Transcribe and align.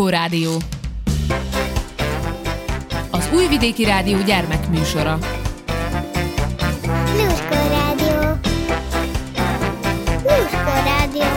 Lluskó 0.00 0.18
Rádió. 0.18 0.56
Az 3.10 3.28
Újvidéki 3.34 3.84
Rádió 3.84 4.18
gyermekműsora. 4.26 5.18
Lluskó 7.16 7.54
Rádió. 7.68 8.38
Lluskó 10.22 10.72
Rádió. 10.84 11.22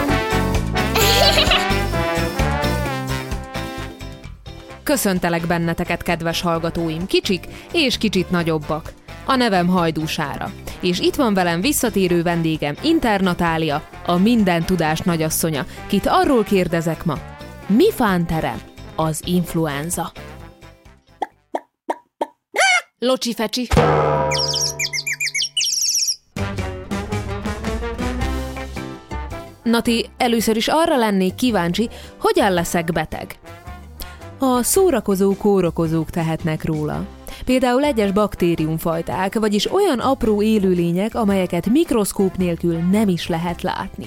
Köszöntelek 4.84 5.48
benneteket, 5.48 6.04
kedves 6.04 6.42
hallgatóim, 6.42 7.06
kicsik 7.06 7.48
és 7.72 7.98
kicsit 7.98 8.30
nagyobbak. 8.30 8.94
A 9.26 9.36
nevem 9.36 9.68
Hajdúsára, 9.68 10.52
és 10.80 11.00
itt 11.00 11.16
van 11.16 11.34
velem 11.34 11.62
visszatérő 11.62 12.22
vendégem 12.22 12.76
Internatália, 12.82 13.82
a 14.06 14.18
minden 14.18 14.64
tudás 14.64 15.00
nagyasszonya, 15.00 15.66
kit 15.88 16.08
arról 16.08 16.44
kérdezek 16.44 17.06
ma, 17.06 17.18
mi 17.68 17.92
fánterem 17.92 18.62
az 18.96 19.22
influenza? 19.26 20.12
Locsi 23.00 23.34
fecsi. 23.34 23.68
Nati, 29.64 30.10
először 30.18 30.56
is 30.56 30.68
arra 30.68 30.98
lennék 30.98 31.36
kíváncsi, 31.36 31.90
hogyan 32.20 32.52
leszek 32.52 32.92
beteg. 32.92 33.36
A 34.40 34.64
szórakozó 34.64 35.36
kórokozók 35.36 36.10
tehetnek 36.10 36.66
róla. 36.66 37.06
Például 37.46 37.84
egyes 37.84 38.12
baktériumfajták, 38.12 39.40
vagyis 39.40 39.72
olyan 39.72 40.00
apró 40.00 40.42
élőlények, 40.42 41.16
amelyeket 41.16 41.70
mikroszkóp 41.70 42.36
nélkül 42.38 42.78
nem 42.78 43.08
is 43.08 43.28
lehet 43.28 43.62
látni. 43.62 44.06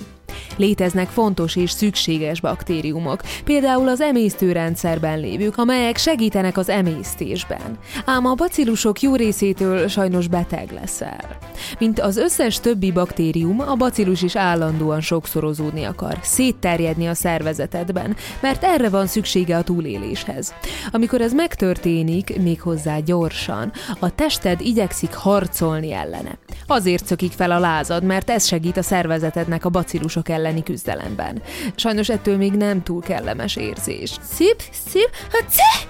Léteznek 0.57 1.09
fontos 1.09 1.57
és 1.57 1.71
szükséges 1.71 2.41
baktériumok, 2.41 3.21
például 3.45 3.89
az 3.89 4.01
emésztőrendszerben 4.01 5.21
lévők, 5.21 5.59
amelyek 5.59 5.97
segítenek 5.97 6.57
az 6.57 6.69
emésztésben. 6.69 7.79
Ám 8.05 8.27
a 8.27 8.35
bacillusok 8.35 9.01
jó 9.01 9.15
részétől 9.15 9.89
sajnos 9.89 10.29
beteg 10.29 10.73
leszel. 10.73 11.39
Mint 11.79 12.01
az 12.01 12.17
összes 12.17 12.61
többi 12.61 12.93
baktérium, 12.93 13.61
a 13.61 13.75
bacillus 13.75 14.23
is 14.23 14.37
állandóan 14.37 15.01
sokszorozódni 15.01 15.85
akar, 15.85 16.19
szétterjedni 16.23 17.07
a 17.07 17.15
szervezetedben, 17.15 18.17
mert 18.41 18.65
erre 18.65 18.89
van 18.89 19.07
szüksége 19.07 19.57
a 19.57 19.63
túléléshez. 19.63 20.55
Amikor 20.93 21.21
ez 21.21 21.33
megtörténik, 21.33 22.43
méghozzá 22.43 22.99
gyorsan, 22.99 23.73
a 23.99 24.15
tested 24.15 24.61
igyekszik 24.61 25.15
harcolni 25.15 25.93
ellene. 25.93 26.39
Azért 26.67 27.07
szökik 27.07 27.33
fel 27.33 27.51
a 27.51 27.59
lázad, 27.59 28.03
mert 28.03 28.31
ez 28.31 28.47
segít 28.47 28.77
a 28.77 28.83
szervezetednek 28.83 29.65
a 29.65 29.69
bacillusok 29.69 30.29
elleni 30.29 30.63
küzdelemben. 30.63 31.43
Sajnos 31.75 32.09
ettől 32.09 32.37
még 32.37 32.53
nem 32.53 32.83
túl 32.83 33.03
kellemes 33.03 33.57
érzés. 33.57 34.19
Szip, 34.23 34.63
szip, 34.87 35.11
haci! 35.31 35.89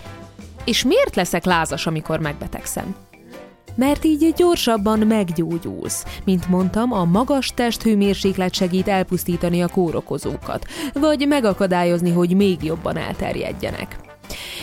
És 0.64 0.84
miért 0.84 1.16
leszek 1.16 1.44
lázas, 1.44 1.86
amikor 1.86 2.20
megbetegszem? 2.20 2.94
mert 3.76 4.04
így 4.04 4.32
gyorsabban 4.36 4.98
meggyógyulsz. 4.98 6.04
Mint 6.24 6.48
mondtam, 6.48 6.92
a 6.92 7.04
magas 7.04 7.52
testhőmérséklet 7.54 8.54
segít 8.54 8.88
elpusztítani 8.88 9.62
a 9.62 9.68
kórokozókat, 9.68 10.66
vagy 10.92 11.26
megakadályozni, 11.28 12.10
hogy 12.10 12.36
még 12.36 12.64
jobban 12.64 12.96
elterjedjenek. 12.96 14.05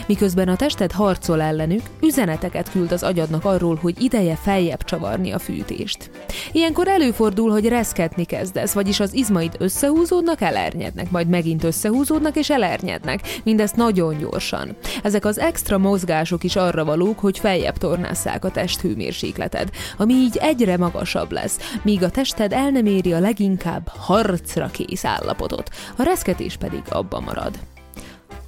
Miközben 0.07 0.47
a 0.47 0.55
tested 0.55 0.91
harcol 0.91 1.41
ellenük, 1.41 1.81
üzeneteket 2.01 2.71
küld 2.71 2.91
az 2.91 3.03
agyadnak 3.03 3.45
arról, 3.45 3.75
hogy 3.75 4.01
ideje 4.01 4.35
feljebb 4.35 4.83
csavarni 4.83 5.31
a 5.31 5.39
fűtést. 5.39 6.09
Ilyenkor 6.51 6.87
előfordul, 6.87 7.51
hogy 7.51 7.67
reszketni 7.67 8.23
kezdesz, 8.23 8.73
vagyis 8.73 8.99
az 8.99 9.13
izmaid 9.13 9.55
összehúzódnak, 9.59 10.41
elernyednek, 10.41 11.11
majd 11.11 11.27
megint 11.27 11.63
összehúzódnak 11.63 12.35
és 12.35 12.49
elernyednek, 12.49 13.21
mindezt 13.43 13.75
nagyon 13.75 14.17
gyorsan. 14.17 14.75
Ezek 15.03 15.25
az 15.25 15.39
extra 15.39 15.77
mozgások 15.77 16.43
is 16.43 16.55
arra 16.55 16.85
valók, 16.85 17.19
hogy 17.19 17.39
feljebb 17.39 17.77
tornásszák 17.77 18.45
a 18.45 18.51
test 18.51 18.81
hőmérsékleted, 18.81 19.69
ami 19.97 20.13
így 20.13 20.37
egyre 20.41 20.77
magasabb 20.77 21.31
lesz, 21.31 21.57
míg 21.83 22.03
a 22.03 22.09
tested 22.09 22.53
el 22.53 22.69
nem 22.69 22.85
éri 22.85 23.13
a 23.13 23.19
leginkább 23.19 23.87
harcra 23.87 24.67
kész 24.67 25.05
állapotot, 25.05 25.69
a 25.97 26.03
reszketés 26.03 26.57
pedig 26.57 26.81
abba 26.89 27.19
marad. 27.19 27.72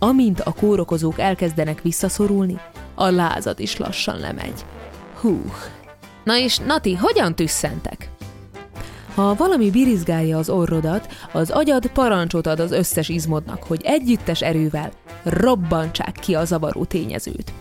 Amint 0.05 0.39
a 0.39 0.53
kórokozók 0.53 1.19
elkezdenek 1.19 1.81
visszaszorulni, 1.81 2.59
a 2.95 3.09
lázad 3.09 3.59
is 3.59 3.77
lassan 3.77 4.19
lemegy. 4.19 4.65
Hú. 5.19 5.41
Na 6.23 6.37
és 6.37 6.57
Nati, 6.57 6.95
hogyan 6.95 7.35
tüsszentek? 7.35 8.09
Ha 9.15 9.35
valami 9.35 9.69
birizgálja 9.69 10.37
az 10.37 10.49
orrodat, 10.49 11.07
az 11.33 11.49
agyad 11.49 11.87
parancsot 11.87 12.47
ad 12.47 12.59
az 12.59 12.71
összes 12.71 13.09
izmodnak, 13.09 13.63
hogy 13.63 13.81
együttes 13.83 14.41
erővel 14.41 14.91
robbantsák 15.23 16.11
ki 16.11 16.35
a 16.35 16.45
zavaró 16.45 16.83
tényezőt. 16.83 17.51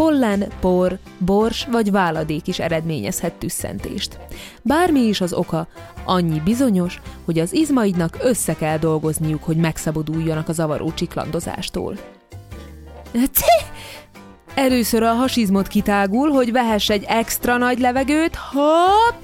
Pollen, 0.00 0.52
por, 0.60 0.98
bors 1.18 1.66
vagy 1.70 1.90
váladék 1.90 2.46
is 2.46 2.58
eredményezhet 2.58 3.32
tüsszentést. 3.32 4.18
Bármi 4.62 5.00
is 5.00 5.20
az 5.20 5.32
oka, 5.32 5.66
annyi 6.04 6.40
bizonyos, 6.40 7.00
hogy 7.24 7.38
az 7.38 7.52
izmaidnak 7.52 8.18
össze 8.20 8.56
kell 8.56 8.78
dolgozniuk, 8.78 9.44
hogy 9.44 9.56
megszabaduljanak 9.56 10.48
a 10.48 10.52
zavaró 10.52 10.92
csiklandozástól. 10.94 11.96
Ci! 13.12 13.64
Először 14.54 15.02
a 15.02 15.12
hasizmot 15.12 15.66
kitágul, 15.66 16.30
hogy 16.30 16.52
vehess 16.52 16.90
egy 16.90 17.04
extra 17.08 17.56
nagy 17.56 17.78
levegőt, 17.78 18.36
hopp, 18.36 19.14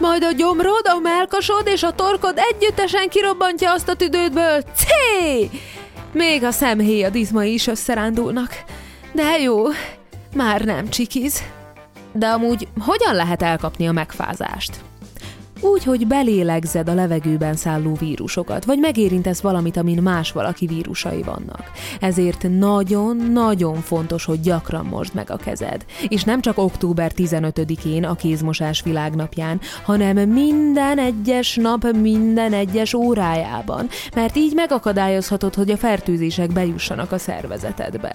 majd 0.00 0.24
a 0.24 0.32
gyomrod, 0.32 0.86
a 0.96 0.98
melkasod 0.98 1.66
és 1.66 1.82
a 1.82 1.92
torkod 1.92 2.38
együttesen 2.52 3.08
kirobbantja 3.08 3.72
azt 3.72 3.88
a 3.88 3.94
tüdődből. 3.94 4.62
Cé! 4.74 5.50
Még 6.12 6.44
a 6.44 6.50
szemhéjad 6.50 7.14
izmai 7.14 7.52
is 7.52 7.66
összerándulnak. 7.66 8.50
De 9.12 9.38
jó, 9.38 9.64
már 10.36 10.64
nem 10.64 10.88
csikiz. 10.88 11.42
De 12.12 12.26
amúgy 12.26 12.68
hogyan 12.78 13.14
lehet 13.14 13.42
elkapni 13.42 13.86
a 13.86 13.92
megfázást? 13.92 14.80
Úgy, 15.60 15.84
hogy 15.84 16.06
belélegzed 16.06 16.88
a 16.88 16.94
levegőben 16.94 17.54
szálló 17.54 17.94
vírusokat, 17.94 18.64
vagy 18.64 18.78
megérintesz 18.78 19.40
valamit, 19.40 19.76
amin 19.76 20.02
más 20.02 20.32
valaki 20.32 20.66
vírusai 20.66 21.22
vannak. 21.22 21.70
Ezért 22.00 22.46
nagyon-nagyon 22.58 23.74
fontos, 23.74 24.24
hogy 24.24 24.40
gyakran 24.40 24.84
mosd 24.84 25.14
meg 25.14 25.30
a 25.30 25.36
kezed. 25.36 25.84
És 26.08 26.24
nem 26.24 26.40
csak 26.40 26.58
október 26.58 27.12
15-én, 27.16 28.04
a 28.04 28.14
kézmosás 28.14 28.82
világnapján, 28.82 29.60
hanem 29.84 30.28
minden 30.28 30.98
egyes 30.98 31.54
nap, 31.54 31.92
minden 31.92 32.52
egyes 32.52 32.94
órájában, 32.94 33.88
mert 34.14 34.36
így 34.36 34.54
megakadályozhatod, 34.54 35.54
hogy 35.54 35.70
a 35.70 35.76
fertőzések 35.76 36.52
bejussanak 36.52 37.12
a 37.12 37.18
szervezetedbe. 37.18 38.14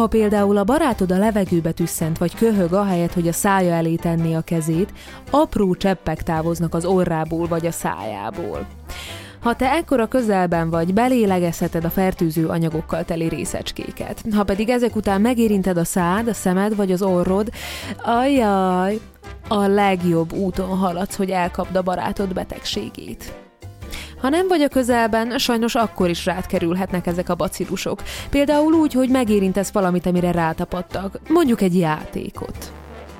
Ha 0.00 0.06
például 0.06 0.56
a 0.56 0.64
barátod 0.64 1.12
a 1.12 1.18
levegőbe 1.18 1.72
tüsszent 1.72 2.18
vagy 2.18 2.34
köhög 2.34 2.72
ahelyett, 2.72 3.12
hogy 3.12 3.28
a 3.28 3.32
szája 3.32 3.72
elé 3.72 3.94
tenné 3.94 4.34
a 4.34 4.40
kezét, 4.40 4.92
apró 5.30 5.74
cseppek 5.74 6.22
távoznak 6.22 6.74
az 6.74 6.84
orrából 6.84 7.46
vagy 7.46 7.66
a 7.66 7.70
szájából. 7.70 8.66
Ha 9.40 9.56
te 9.56 9.70
ekkora 9.70 10.06
közelben 10.06 10.70
vagy, 10.70 10.94
belélegezheted 10.94 11.84
a 11.84 11.90
fertőző 11.90 12.46
anyagokkal 12.46 13.04
teli 13.04 13.28
részecskéket. 13.28 14.24
Ha 14.34 14.44
pedig 14.44 14.68
ezek 14.68 14.96
után 14.96 15.20
megérinted 15.20 15.76
a 15.76 15.84
szád, 15.84 16.28
a 16.28 16.34
szemed 16.34 16.76
vagy 16.76 16.92
az 16.92 17.02
orrod, 17.02 17.50
ajjaj, 18.02 19.00
a 19.48 19.66
legjobb 19.66 20.32
úton 20.32 20.76
haladsz, 20.76 21.16
hogy 21.16 21.30
elkapd 21.30 21.76
a 21.76 21.82
barátod 21.82 22.32
betegségét. 22.34 23.49
Ha 24.20 24.28
nem 24.28 24.48
vagy 24.48 24.62
a 24.62 24.68
közelben, 24.68 25.38
sajnos 25.38 25.74
akkor 25.74 26.08
is 26.08 26.24
rád 26.24 26.46
kerülhetnek 26.46 27.06
ezek 27.06 27.28
a 27.28 27.34
bacillusok. 27.34 28.02
Például 28.30 28.72
úgy, 28.72 28.92
hogy 28.92 29.08
megérintesz 29.08 29.70
valamit, 29.70 30.06
amire 30.06 30.30
rátapadtak, 30.30 31.20
mondjuk 31.28 31.60
egy 31.60 31.78
játékot. 31.78 32.72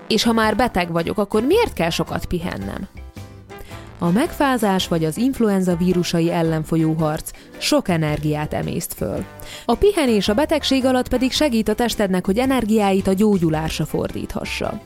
És 0.09 0.22
ha 0.22 0.33
már 0.33 0.56
beteg 0.56 0.93
vagyok, 0.93 1.19
akkor 1.19 1.43
miért 1.43 1.72
kell 1.72 1.91
sokat 1.91 2.25
pihennem? 2.25 2.88
A 3.99 4.11
megfázás 4.11 4.88
vagy 4.88 5.05
az 5.05 5.16
influenza 5.16 5.77
vírusai 5.77 6.33
ellen 6.33 6.62
folyó 6.62 6.93
harc 6.93 7.31
sok 7.58 7.88
energiát 7.88 8.55
emészt 8.55 8.94
föl. 8.94 9.25
A 9.64 9.75
pihenés 9.75 10.29
a 10.29 10.35
betegség 10.35 10.85
alatt 10.85 11.08
pedig 11.08 11.32
segít 11.32 11.69
a 11.69 11.75
testednek, 11.75 12.26
hogy 12.26 12.38
energiáit 12.38 13.06
a 13.06 13.12
gyógyulásra 13.12 13.85
fordíthassa. 13.85 14.81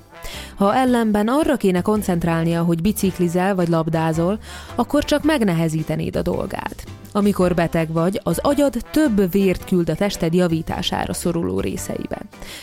Ha 0.55 0.75
ellenben 0.75 1.29
arra 1.29 1.57
kéne 1.57 1.81
koncentrálnia, 1.81 2.63
hogy 2.63 2.83
biciklizel 2.83 3.55
vagy 3.55 3.69
labdázol, 3.69 4.39
akkor 4.75 5.05
csak 5.05 5.25
megnehezítenéd 5.25 6.17
a 6.17 6.23
dolgát. 6.23 6.85
Amikor 7.17 7.55
beteg 7.55 7.93
vagy, 7.93 8.21
az 8.23 8.39
agyad 8.43 8.77
több 8.91 9.31
vért 9.31 9.65
küld 9.65 9.91
a 9.91 9.95
tested 9.95 10.35
javítására 10.35 11.13
szoruló 11.13 11.61
részeibe. 11.61 12.19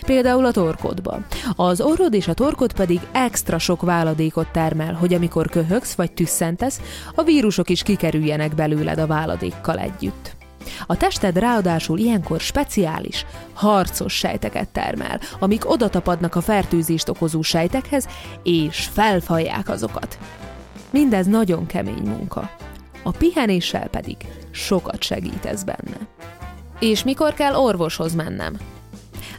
Például 0.05 0.45
a 0.45 0.51
torkodba. 0.51 1.19
Az 1.55 1.81
orrod 1.81 2.13
és 2.13 2.27
a 2.27 2.33
torkod 2.33 2.73
pedig 2.73 2.99
extra 3.11 3.57
sok 3.57 3.81
váladékot 3.81 4.47
termel, 4.51 4.93
hogy 4.93 5.13
amikor 5.13 5.49
köhögsz 5.49 5.93
vagy 5.93 6.11
tüsszentesz, 6.11 6.81
a 7.15 7.23
vírusok 7.23 7.69
is 7.69 7.83
kikerüljenek 7.83 8.55
belőled 8.55 8.99
a 8.99 9.07
váladékkal 9.07 9.77
együtt. 9.77 10.40
A 10.87 10.97
tested 10.97 11.37
ráadásul 11.37 11.97
ilyenkor 11.97 12.39
speciális, 12.39 13.25
harcos 13.53 14.13
sejteket 14.13 14.69
termel, 14.69 15.19
amik 15.39 15.69
odatapadnak 15.69 16.35
a 16.35 16.41
fertőzést 16.41 17.09
okozó 17.09 17.41
sejtekhez, 17.41 18.07
és 18.43 18.89
felfalják 18.93 19.69
azokat. 19.69 20.17
Mindez 20.89 21.25
nagyon 21.25 21.65
kemény 21.65 22.03
munka. 22.03 22.49
A 23.03 23.11
pihenéssel 23.11 23.87
pedig 23.87 24.15
sokat 24.51 25.03
segít 25.03 25.45
ez 25.45 25.63
benne. 25.63 25.97
És 26.79 27.03
mikor 27.03 27.33
kell 27.33 27.55
orvoshoz 27.55 28.13
mennem? 28.13 28.57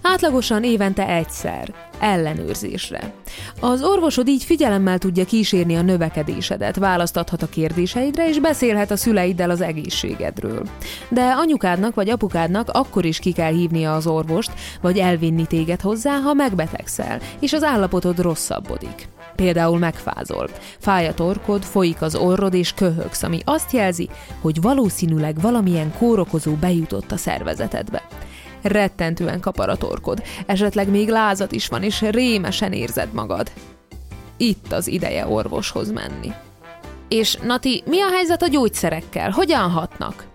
Átlagosan 0.03 0.65
évente 0.65 1.09
egyszer, 1.09 1.75
ellenőrzésre. 2.01 3.13
Az 3.61 3.83
orvosod 3.83 4.29
így 4.29 4.45
figyelemmel 4.45 4.99
tudja 4.99 5.25
kísérni 5.25 5.77
a 5.77 5.83
növekedésedet, 5.83 6.77
választathat 6.77 7.43
a 7.43 7.49
kérdéseidre, 7.49 8.29
és 8.29 8.39
beszélhet 8.39 8.91
a 8.91 8.97
szüleiddel 8.97 9.51
az 9.51 9.61
egészségedről. 9.61 10.63
De 11.09 11.23
anyukádnak 11.23 11.95
vagy 11.95 12.09
apukádnak 12.09 12.69
akkor 12.69 13.05
is 13.05 13.19
ki 13.19 13.33
kell 13.33 13.53
hívnia 13.53 13.95
az 13.95 14.07
orvost, 14.07 14.51
vagy 14.81 14.99
elvinni 14.99 15.47
téged 15.47 15.81
hozzá, 15.81 16.17
ha 16.17 16.33
megbetegszel, 16.35 17.21
és 17.41 17.53
az 17.53 17.63
állapotod 17.63 18.21
rosszabbodik. 18.21 19.09
Például 19.37 19.79
megfázol, 19.79 20.49
fáj 20.79 21.07
a 21.09 21.15
torkod, 21.15 21.63
folyik 21.63 22.03
az 22.03 22.15
orrod 22.15 22.55
és 22.55 22.73
köhögsz, 22.73 23.23
ami 23.23 23.41
azt 23.45 23.73
jelzi, 23.73 24.09
hogy 24.41 24.61
valószínűleg 24.61 25.41
valamilyen 25.41 25.93
kórokozó 25.99 26.53
bejutott 26.53 27.13
a 27.13 27.17
szervezetedbe 27.17 28.03
rettentően 28.63 29.41
kapar 29.41 29.69
a 29.69 29.77
torkod, 29.77 30.23
esetleg 30.47 30.89
még 30.89 31.09
lázat 31.09 31.53
is 31.53 31.69
van, 31.69 31.83
és 31.83 32.01
rémesen 32.01 32.73
érzed 32.73 33.13
magad. 33.13 33.53
Itt 34.37 34.73
az 34.73 34.87
ideje 34.87 35.27
orvoshoz 35.27 35.93
menni. 35.93 36.33
És 37.09 37.35
Nati, 37.35 37.83
mi 37.87 38.01
a 38.01 38.11
helyzet 38.13 38.43
a 38.43 38.49
gyógyszerekkel? 38.49 39.31
Hogyan 39.31 39.71
hatnak? 39.71 40.27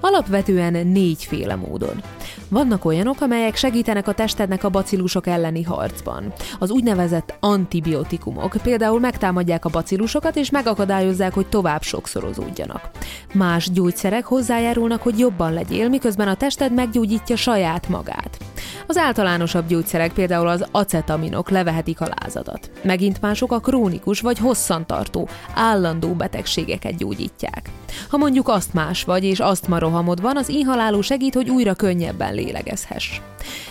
Alapvetően 0.00 0.86
négyféle 0.86 1.54
módon. 1.54 2.02
Vannak 2.50 2.84
olyanok, 2.84 3.20
amelyek 3.20 3.56
segítenek 3.56 4.08
a 4.08 4.12
testednek 4.12 4.64
a 4.64 4.68
bacillusok 4.68 5.26
elleni 5.26 5.62
harcban. 5.62 6.32
Az 6.58 6.70
úgynevezett 6.70 7.34
antibiotikumok 7.40 8.56
például 8.62 9.00
megtámadják 9.00 9.64
a 9.64 9.68
bacillusokat 9.68 10.36
és 10.36 10.50
megakadályozzák, 10.50 11.34
hogy 11.34 11.46
tovább 11.46 11.82
sokszorozódjanak. 11.82 12.90
Más 13.34 13.70
gyógyszerek 13.70 14.24
hozzájárulnak, 14.24 15.02
hogy 15.02 15.18
jobban 15.18 15.52
legyél, 15.52 15.88
miközben 15.88 16.28
a 16.28 16.34
tested 16.34 16.72
meggyógyítja 16.74 17.36
saját 17.36 17.88
magát. 17.88 18.47
Az 18.86 18.96
általánosabb 18.96 19.66
gyógyszerek, 19.66 20.12
például 20.12 20.48
az 20.48 20.64
acetaminok 20.70 21.50
levehetik 21.50 22.00
a 22.00 22.08
lázadat. 22.20 22.70
Megint 22.82 23.20
mások 23.20 23.52
a 23.52 23.58
krónikus 23.58 24.20
vagy 24.20 24.38
hosszantartó, 24.38 25.28
állandó 25.54 26.08
betegségeket 26.08 26.96
gyógyítják. 26.96 27.70
Ha 28.08 28.16
mondjuk 28.16 28.48
azt 28.48 28.74
más 28.74 29.04
vagy, 29.04 29.24
és 29.24 29.40
azt 29.40 29.66
rohamod 29.68 30.20
van, 30.20 30.36
az 30.36 30.48
inhaláló 30.48 31.00
segít, 31.00 31.34
hogy 31.34 31.50
újra 31.50 31.74
könnyebben 31.74 32.34
lélegezhess. 32.34 33.20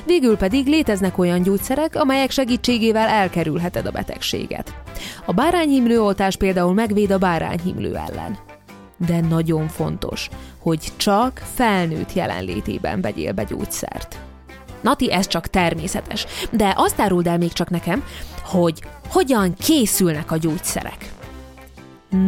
Végül 0.06 0.38
pedig 0.38 0.68
léteznek 0.68 1.18
olyan 1.18 1.42
gyógyszerek, 1.42 1.96
amelyek 1.96 2.32
segítségével 2.32 3.08
elkerülheted 3.08 3.86
a 3.86 3.92
betegséget. 3.92 4.74
A 5.26 5.34
bárányhimlő 5.34 6.02
oltás 6.02 6.36
például 6.36 6.74
megvéd 6.74 7.12
a 7.12 7.18
bárányhimlő 7.18 7.96
ellen. 7.96 8.38
De 9.08 9.20
nagyon 9.20 9.68
fontos, 9.68 10.30
hogy 10.60 10.88
csak 10.96 11.42
felnőtt 11.54 12.14
jelenlétében 12.14 13.02
vegyél 13.02 13.32
be 13.32 13.44
gyógyszert. 13.44 14.27
Nati, 14.82 15.12
ez 15.12 15.28
csak 15.28 15.48
természetes. 15.48 16.26
De 16.52 16.74
azt 16.76 17.00
áruld 17.00 17.28
el 17.28 17.38
még 17.38 17.54
csak 17.54 17.70
nekem, 17.70 18.04
hogy 18.44 18.82
hogyan 19.10 19.54
készülnek 19.54 20.32
a 20.32 20.38
gyógyszerek. 20.38 21.12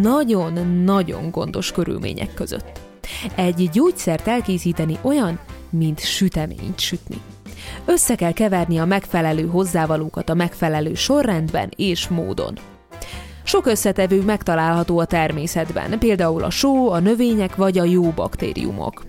Nagyon-nagyon 0.02 1.32
gondos 1.32 1.72
körülmények 1.72 2.34
között. 2.34 2.80
Egy 3.36 3.70
gyógyszert 3.74 4.28
elkészíteni 4.28 4.98
olyan, 5.02 5.40
mint 5.70 6.00
süteményt 6.00 6.80
sütni. 6.80 7.22
Össze 7.86 8.16
kell 8.16 8.32
keverni 8.32 8.78
a 8.78 8.86
megfelelő 8.86 9.48
hozzávalókat 9.48 10.30
a 10.30 10.34
megfelelő 10.34 10.94
sorrendben 10.94 11.70
és 11.76 12.08
módon. 12.08 12.58
Sok 13.50 13.66
összetevő 13.66 14.22
megtalálható 14.22 15.00
a 15.00 15.06
természetben, 15.06 16.00
például 16.00 16.44
a 16.44 16.50
só, 16.50 16.92
a 16.92 17.00
növények 17.00 17.56
vagy 17.56 17.78
a 17.78 17.84
jó 17.84 18.10
baktériumok. 18.10 19.04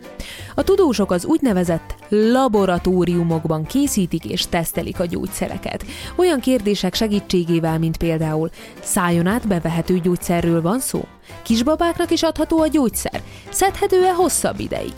A 0.54 0.62
tudósok 0.62 1.10
az 1.10 1.25
úgynevezett 1.25 1.94
laboratóriumokban 2.08 3.64
készítik 3.64 4.25
és 4.25 4.46
tesztelik 4.48 5.00
a 5.00 5.04
gyógyszereket. 5.04 5.84
Olyan 6.16 6.40
kérdések 6.40 6.94
segítségével, 6.94 7.78
mint 7.78 7.96
például 7.96 8.50
szájon 8.82 9.26
át 9.26 9.48
bevehető 9.48 9.98
gyógyszerről 9.98 10.62
van 10.62 10.78
szó? 10.78 11.04
Kisbabáknak 11.42 12.10
is 12.10 12.22
adható 12.22 12.60
a 12.60 12.66
gyógyszer? 12.66 13.22
Szedhető-e 13.50 14.12
hosszabb 14.12 14.60
ideig? 14.60 14.92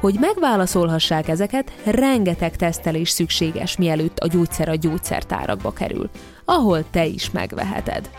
Hogy 0.00 0.16
megválaszolhassák 0.20 1.28
ezeket, 1.28 1.72
rengeteg 1.84 2.56
tesztelés 2.56 3.08
szükséges, 3.08 3.76
mielőtt 3.76 4.18
a 4.18 4.26
gyógyszer 4.26 4.68
a 4.68 4.74
gyógyszertárakba 4.74 5.72
kerül, 5.72 6.10
ahol 6.44 6.84
te 6.90 7.06
is 7.06 7.30
megveheted. 7.30 8.10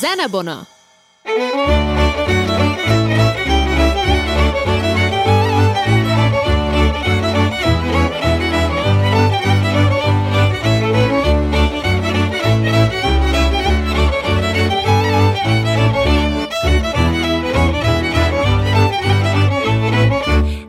Zenebona! 0.00 0.66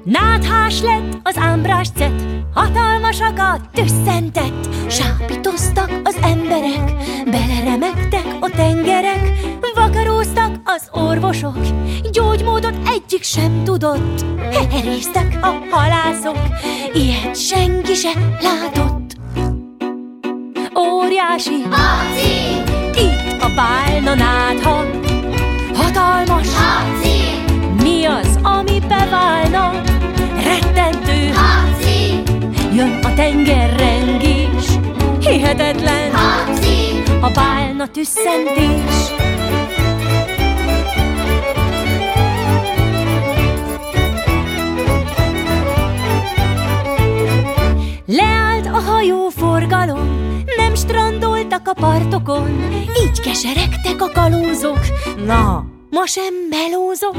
Náthás 0.04 0.82
lett 0.82 1.20
az 1.24 1.38
ámbrás 1.38 1.88
cet, 1.98 2.24
hatalmasakat 2.54 3.62
tüsszentett, 3.74 4.65
orvosok, 11.26 11.58
gyógymódot 12.12 12.76
egyik 12.88 13.24
sem 13.24 13.64
tudott, 13.64 14.26
heherésztek 14.52 15.38
a 15.42 15.54
halászok, 15.70 16.38
ilyet 16.94 17.36
senki 17.36 17.94
se 17.94 18.12
látott. 18.42 19.16
Óriási 20.78 21.62
Haci! 21.72 22.62
itt 23.02 23.42
a 23.42 23.50
bálna 23.56 24.14
nátha, 24.14 24.86
hatalmas 25.74 26.48
Haci! 26.54 27.44
mi 27.84 28.06
az, 28.06 28.40
ami 28.44 28.80
beválna? 28.80 29.82
Rettentő, 30.44 31.32
Haci! 31.34 32.24
jön 32.76 33.00
a 33.04 33.14
tengerrengés, 33.14 34.66
hihetetlen 35.20 36.12
Haci! 36.12 37.04
a 37.22 37.30
bálna 37.30 37.88
tüsszentés. 37.88 39.35
A 51.68 51.74
partokon, 51.74 52.72
így 53.04 53.20
keseregtek 53.22 54.02
a 54.02 54.10
kalózok. 54.14 54.80
Na, 55.26 55.66
ma 55.90 56.06
sem 56.06 56.34
melózok, 56.50 57.18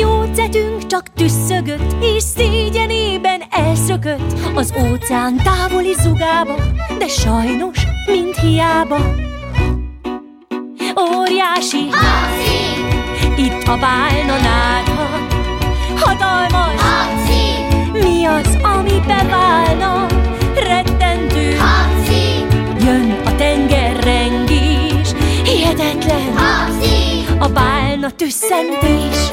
jócetünk 0.00 0.86
csak 0.86 1.12
tüsszögött, 1.12 2.02
és 2.02 2.22
szégyenében 2.22 3.42
elszökött 3.50 4.32
az 4.54 4.74
óceán 4.90 5.36
távoli 5.36 5.94
zugába, 6.00 6.54
de 6.98 7.08
sajnos, 7.08 7.78
mint 8.06 8.36
hiába. 8.36 8.98
Óriási, 11.16 11.88
Haci! 11.90 13.42
itt 13.42 13.68
a 13.68 13.76
bálna 13.76 14.36
nátha, 14.42 15.08
hatalmas, 15.96 16.80
Haci! 16.80 17.76
mi 17.92 18.24
az, 18.24 18.58
ami 18.62 19.00
beválna? 19.06 20.17
Hihetetlen 25.68 26.36
Haci! 26.36 27.24
a 27.38 27.48
bálna 27.48 28.10
tüsszentés. 28.10 29.32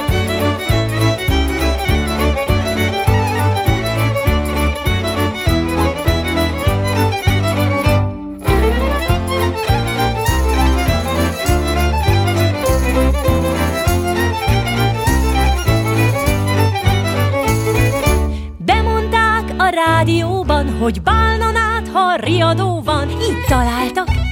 Bemondták 18.58 19.54
a 19.58 19.70
rádióban, 19.70 20.78
hogy 20.78 21.02
bálnanát, 21.02 21.88
ha 21.88 22.16
riadó 22.16 22.82
van, 22.82 23.10
így 23.10 23.46
találtak 23.48 24.25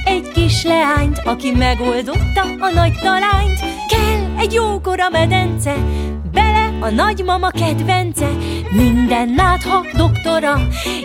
kis 0.54 0.64
leányt, 0.64 1.18
aki 1.24 1.50
megoldotta 1.50 2.42
a 2.58 2.70
nagy 2.74 2.92
talányt. 3.02 3.58
Kell 3.88 4.38
egy 4.38 4.52
jókora 4.52 5.08
medence, 5.08 5.74
bele 6.32 6.72
a 6.80 6.90
nagymama 6.90 7.50
kedvence, 7.50 8.28
minden 8.70 9.28
nátha 9.28 9.84
doktora, 9.96 10.60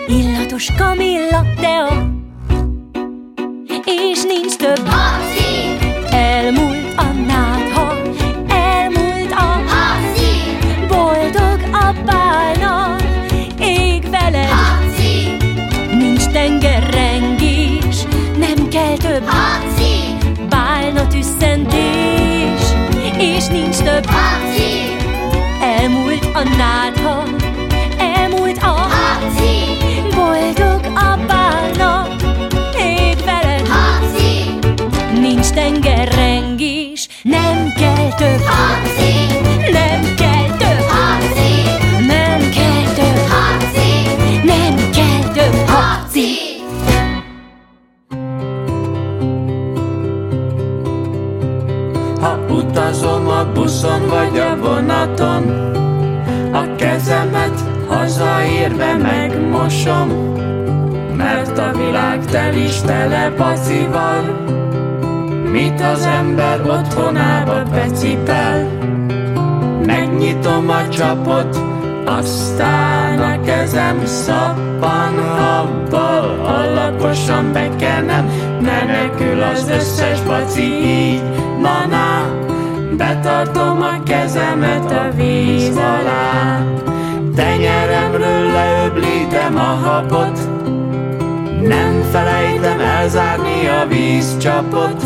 illatos 0.08 0.70
kamilla 0.78 1.46
tea. 1.62 2.10
És 3.86 4.24
nincs 4.24 4.56
több, 4.56 4.88
Haci! 4.88 5.78
elmúlt 6.12 6.79
és 23.20 23.48
nincs 23.48 23.78
több 23.78 24.06
haci, 24.06 24.96
Elmúlt 25.62 26.26
a 26.34 26.44
nátha, 26.58 27.24
elmúlt 27.98 28.58
a 28.58 28.66
haci, 28.66 29.78
Boldog 30.16 30.86
a 30.96 31.18
bálna, 31.28 32.08
ég 32.78 33.18
veled. 33.26 33.68
Haci, 33.68 34.60
Nincs 35.20 35.48
tengerrengés, 35.50 37.08
nem 37.24 37.74
kell 37.76 38.14
több 38.18 38.42
haci, 38.42 39.29
utazom 52.70 53.28
a 53.28 53.52
buszon 53.54 54.08
vagy 54.08 54.38
a 54.38 54.58
vonaton. 54.62 55.44
A 56.54 56.76
kezemet 56.76 57.64
hazaérve 57.88 58.94
megmosom 58.94 60.10
Mert 61.18 61.58
a 61.58 61.72
világ 61.78 62.26
tel 62.26 62.56
is 62.56 62.82
tele 62.82 63.34
bacival 63.38 64.22
Mit 65.52 65.82
az 65.82 66.06
ember 66.06 66.62
otthonába 66.62 67.64
becipel? 67.64 68.68
Megnyitom 69.86 70.70
a 70.70 70.90
csapot 70.90 71.60
aztán 72.06 73.20
a 73.20 73.42
kezem 73.42 74.06
szappan 74.06 75.20
habbal 75.38 76.40
Alaposan 76.46 77.54
bekenem, 77.54 78.30
menekül 78.62 79.42
az 79.42 79.70
összes 79.70 80.22
baci 80.22 80.86
így 80.86 81.22
maná 81.62 82.19
Betartom 83.00 83.82
a 83.82 84.04
kezemet 84.04 84.92
a 84.92 85.12
víz 85.16 85.78
alá. 85.78 86.64
Tenyeremről 87.36 88.52
leöblítem 88.52 89.56
a 89.56 89.88
habot. 89.88 90.40
Nem 91.62 92.02
felejtem 92.12 92.80
elzárni 92.80 93.68
a 93.68 93.88
vízcsapot. 93.88 95.04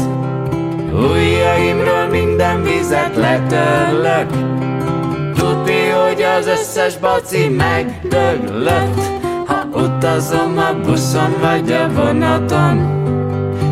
Ujjaimról 0.93 2.07
minden 2.12 2.63
vizet 2.63 3.15
letörlök. 3.15 4.29
Tudni, 5.35 5.89
hogy 5.89 6.21
az 6.21 6.47
összes 6.47 6.97
baci 6.97 7.47
megdöglött. 7.47 9.01
Ha 9.45 9.65
utazom 9.73 10.57
a 10.57 10.85
buszon 10.85 11.35
vagy 11.41 11.71
a 11.71 11.89
vonaton 11.93 12.77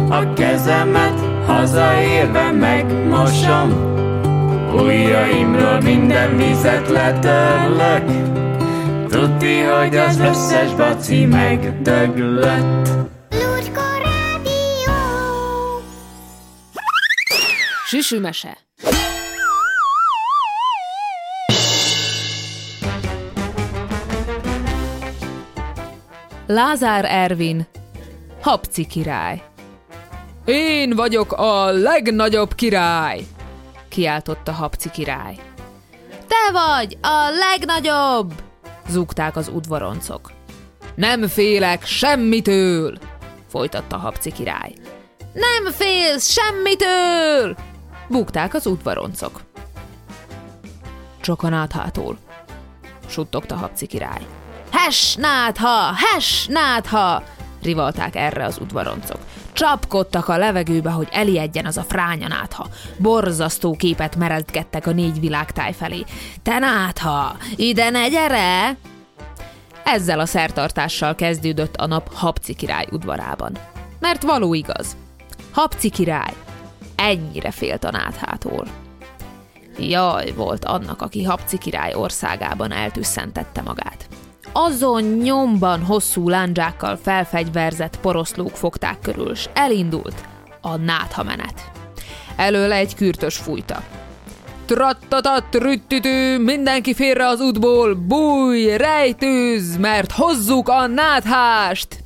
A 0.10 0.34
kezemet 0.34 1.20
hazaérve 1.46 2.52
megmosom 2.52 4.00
Ujjaimról 4.74 5.80
minden 5.82 6.38
vizet 6.38 6.90
letörlök 6.90 8.06
Tudni, 9.10 9.62
hogy 9.62 9.98
az 9.98 10.20
összes 10.20 10.74
baci 10.74 11.26
megdöglött 11.26 12.88
Lucska 13.30 13.82
Rádió. 14.04 14.94
Süsümese. 17.86 18.58
Lázár 26.48 27.06
Ervin, 27.06 27.68
Habci 28.42 28.86
király. 28.86 29.44
Én 30.46 30.96
vagyok 30.96 31.34
a 31.34 31.72
legnagyobb 31.72 32.56
király, 32.56 33.20
kiáltotta 33.92 34.52
Habci 34.52 34.90
király. 34.90 35.36
Te 36.28 36.52
vagy 36.52 36.98
a 37.02 37.30
legnagyobb, 37.30 38.34
zúgták 38.90 39.36
az 39.36 39.48
udvaroncok. 39.48 40.32
Nem 40.96 41.28
félek 41.28 41.86
semmitől, 41.86 42.98
folytatta 43.50 43.98
Habci 43.98 44.32
király. 44.32 44.74
Nem 45.34 45.72
félsz 45.72 46.30
semmitől, 46.30 47.56
búgták 48.08 48.54
az 48.54 48.66
udvaroncok. 48.66 49.42
Csokon 51.22 51.54
áthától, 51.54 52.18
suttogta 53.08 53.56
Habci 53.56 53.88
király. 53.88 54.26
Hes, 54.72 55.16
nátha, 55.16 55.94
hes, 55.96 56.46
nátha! 56.50 57.24
rivalták 57.62 58.16
erre 58.16 58.46
az 58.46 58.58
udvaroncok. 58.62 59.20
Csapkodtak 59.54 60.28
a 60.28 60.38
levegőbe, 60.38 60.90
hogy 60.90 61.08
elijedjen 61.12 61.66
az 61.66 61.78
a 61.78 61.84
fránya 61.84 62.28
nátha. 62.28 62.68
Borzasztó 62.98 63.76
képet 63.76 64.16
meredgettek 64.16 64.88
a 64.88 64.92
négy 64.92 65.20
világtáj 65.20 65.74
felé. 65.74 66.04
Te 66.44 66.60
nátha, 66.60 67.36
ide 67.56 67.90
ne 67.90 68.08
gyere! 68.08 68.76
Ezzel 69.84 70.20
a 70.20 70.26
szertartással 70.26 71.16
kezdődött 71.16 71.76
a 71.76 71.86
nap 71.86 72.14
Habci 72.14 72.54
király 72.54 72.88
udvarában. 72.92 73.58
Mert 74.00 74.24
való 74.24 74.54
igaz. 74.54 74.96
Habci 75.52 75.90
király 75.90 76.34
ennyire 76.96 77.52
félt 77.52 77.84
a 77.84 77.92
náthától. 77.92 78.68
Jaj, 79.80 80.32
volt 80.32 80.66
annak, 80.66 81.02
aki 81.02 81.24
Habci 81.24 81.58
király 81.58 81.94
országában 81.94 82.72
eltüsszentette 82.72 83.62
magát. 83.62 84.08
Azon 84.54 85.04
nyomban 85.04 85.84
hosszú 85.84 86.30
lándzsákkal 86.30 87.00
felfegyverzett 87.02 88.00
poroszlók 88.00 88.56
fogták 88.56 89.00
körül, 89.02 89.36
s 89.36 89.50
elindult 89.54 90.24
a 90.62 90.76
nátha 90.76 91.24
menet. 91.24 91.72
Előle 92.36 92.76
egy 92.76 92.96
kürtös 92.96 93.38
fújta. 93.38 93.84
Trattatat, 94.66 95.56
rüttütő, 95.56 96.40
mindenki 96.40 96.94
félre 96.94 97.28
az 97.28 97.42
útból, 97.42 97.94
bújj, 97.94 98.76
rejtőz, 98.78 99.78
mert 99.78 100.12
hozzuk 100.12 100.70
a 100.70 100.88
náthást! 100.88 102.04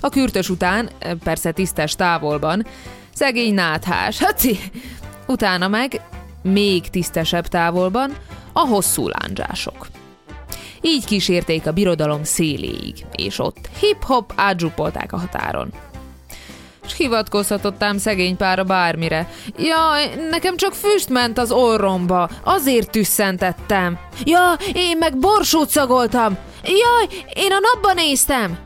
A 0.00 0.08
kürtös 0.08 0.50
után, 0.50 0.90
persze 1.24 1.50
tisztes 1.50 1.94
távolban, 1.94 2.66
szegény 3.14 3.54
náthás, 3.54 4.22
haci! 4.22 4.58
Utána 5.26 5.68
meg, 5.68 6.00
még 6.42 6.90
tisztesebb 6.90 7.46
távolban, 7.46 8.16
a 8.52 8.60
hosszú 8.60 9.08
lándzsások. 9.08 9.86
Így 10.80 11.04
kísérték 11.04 11.66
a 11.66 11.72
birodalom 11.72 12.24
széléig, 12.24 13.06
és 13.12 13.38
ott 13.38 13.68
hip-hop 13.80 14.32
átzsupolták 14.36 15.12
a 15.12 15.18
határon. 15.18 15.72
S 16.86 16.96
hivatkozhatott 16.96 17.82
ám 17.82 17.98
szegény 17.98 18.36
pára 18.36 18.64
bármire. 18.64 19.28
Jaj, 19.58 20.28
nekem 20.30 20.56
csak 20.56 20.74
füst 20.74 21.08
ment 21.08 21.38
az 21.38 21.50
orromba, 21.52 22.30
azért 22.44 22.90
tüsszentettem. 22.90 23.98
Ja, 24.24 24.52
én 24.72 24.96
meg 24.98 25.18
borsót 25.18 25.68
szagoltam. 25.68 26.36
Jaj, 26.64 27.24
én 27.34 27.52
a 27.52 27.58
napba 27.60 27.92
néztem. 27.92 28.58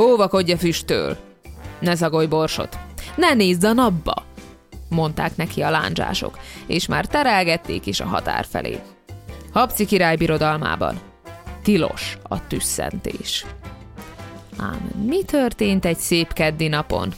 Óvakodj 0.00 0.52
a 0.52 0.56
füsttől. 0.56 1.16
Ne 1.80 1.94
szagolj 1.94 2.26
borsot. 2.26 2.78
Ne 3.16 3.34
nézz 3.34 3.64
a 3.64 3.72
napba, 3.72 4.14
mondták 4.88 5.36
neki 5.36 5.62
a 5.62 5.70
lándzsások, 5.70 6.38
és 6.66 6.86
már 6.86 7.06
terelgették 7.06 7.86
is 7.86 8.00
a 8.00 8.06
határ 8.06 8.46
felé. 8.50 8.78
Habci 9.52 9.84
király 9.84 10.16
birodalmában. 10.16 11.00
Tilos 11.62 12.18
a 12.22 12.46
tüsszentés. 12.46 13.46
Ám 14.58 14.90
mi 15.06 15.24
történt 15.24 15.84
egy 15.84 15.98
szép 15.98 16.32
keddi 16.32 16.68
napon? 16.68 17.12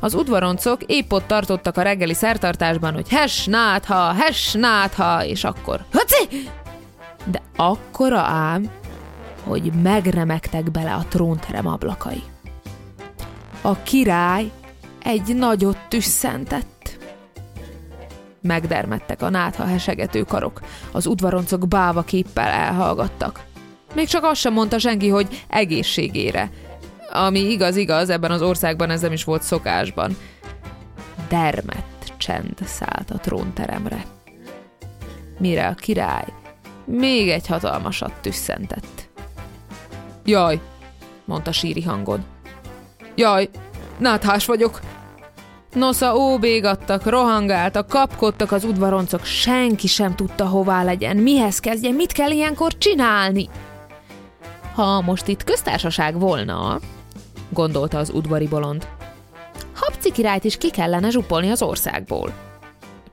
Az 0.00 0.14
udvaroncok 0.14 0.82
épp 0.86 1.12
ott 1.12 1.26
tartottak 1.26 1.76
a 1.76 1.82
reggeli 1.82 2.14
szertartásban, 2.14 2.94
hogy 2.94 3.08
hes, 3.08 3.44
nátha, 3.44 4.12
hes, 4.12 4.52
nátha, 4.52 5.24
és 5.24 5.44
akkor 5.44 5.84
haci! 5.92 6.48
De 7.24 7.42
akkora 7.56 8.20
ám, 8.20 8.70
hogy 9.44 9.72
megremegtek 9.82 10.70
bele 10.70 10.94
a 10.94 11.04
trónterem 11.08 11.66
ablakai. 11.66 12.22
A 13.60 13.82
király 13.82 14.50
egy 15.02 15.34
nagyot 15.36 15.78
tüsszentett. 15.88 16.98
Megdermedtek 18.40 19.22
a 19.22 19.30
nátha 19.30 19.64
hesegető 19.64 20.22
karok, 20.22 20.60
az 20.92 21.06
udvaroncok 21.06 21.68
báva 21.68 22.02
képpel 22.02 22.48
elhallgattak. 22.48 23.50
Még 23.94 24.06
csak 24.06 24.24
azt 24.24 24.40
sem 24.40 24.52
mondta 24.52 24.78
senki, 24.78 25.08
hogy 25.08 25.44
egészségére. 25.48 26.50
Ami 27.12 27.38
igaz-igaz, 27.38 28.10
ebben 28.10 28.30
az 28.30 28.42
országban 28.42 28.90
ez 28.90 29.00
nem 29.00 29.12
is 29.12 29.24
volt 29.24 29.42
szokásban. 29.42 30.16
Dermett 31.28 32.12
csend 32.16 32.58
szállt 32.64 33.10
a 33.10 33.18
trónteremre. 33.18 34.04
Mire 35.38 35.66
a 35.66 35.74
király 35.74 36.32
még 36.84 37.28
egy 37.28 37.46
hatalmasat 37.46 38.12
tüsszentett. 38.20 39.08
Jaj, 40.24 40.60
mondta 41.24 41.52
síri 41.52 41.82
hangon. 41.82 42.24
Jaj, 43.14 43.48
náthás 43.98 44.46
vagyok. 44.46 44.80
Nosza 45.72 46.16
óbégattak, 46.16 47.06
rohangáltak, 47.06 47.88
kapkodtak 47.88 48.52
az 48.52 48.64
udvaroncok, 48.64 49.24
senki 49.24 49.86
sem 49.86 50.14
tudta 50.14 50.46
hová 50.46 50.82
legyen, 50.82 51.16
mihez 51.16 51.58
kezdjen, 51.58 51.94
mit 51.94 52.12
kell 52.12 52.30
ilyenkor 52.30 52.78
csinálni. 52.78 53.48
Ha 54.74 55.00
most 55.00 55.28
itt 55.28 55.44
köztársaság 55.44 56.18
volna, 56.18 56.80
gondolta 57.48 57.98
az 57.98 58.10
udvari 58.10 58.46
bolond. 58.46 58.88
Habci 59.74 60.12
királyt 60.12 60.44
is 60.44 60.56
ki 60.56 60.70
kellene 60.70 61.10
zsupolni 61.10 61.50
az 61.50 61.62
országból. 61.62 62.32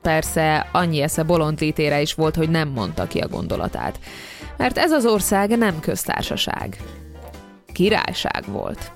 Persze 0.02 0.68
annyi 0.72 1.00
esze 1.00 1.22
bolondlétére 1.22 2.00
is 2.00 2.14
volt, 2.14 2.36
hogy 2.36 2.50
nem 2.50 2.68
mondta 2.68 3.06
ki 3.06 3.18
a 3.18 3.28
gondolatát, 3.28 3.98
mert 4.56 4.78
ez 4.78 4.92
az 4.92 5.06
ország 5.06 5.58
nem 5.58 5.80
köztársaság. 5.80 6.76
Királyság 7.72 8.44
volt. 8.46 8.92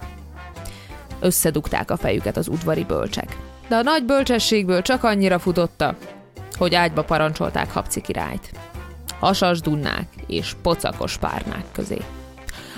Összedugták 1.21 1.91
a 1.91 1.97
fejüket 1.97 2.37
az 2.37 2.49
udvari 2.49 2.85
bölcsek. 2.85 3.37
De 3.69 3.77
a 3.77 3.83
nagy 3.83 4.05
bölcsességből 4.05 4.83
csak 4.83 5.05
annyira 5.05 5.39
futotta, 5.39 5.97
hogy 6.59 6.75
ágyba 6.75 7.05
parancsolták 7.05 7.73
Habci 7.73 8.01
királyt. 8.01 8.51
Hasas 9.19 9.61
dunnák 9.61 10.09
és 10.27 10.55
pocakos 10.63 11.19
párnák 11.19 11.65
közé. 11.73 11.99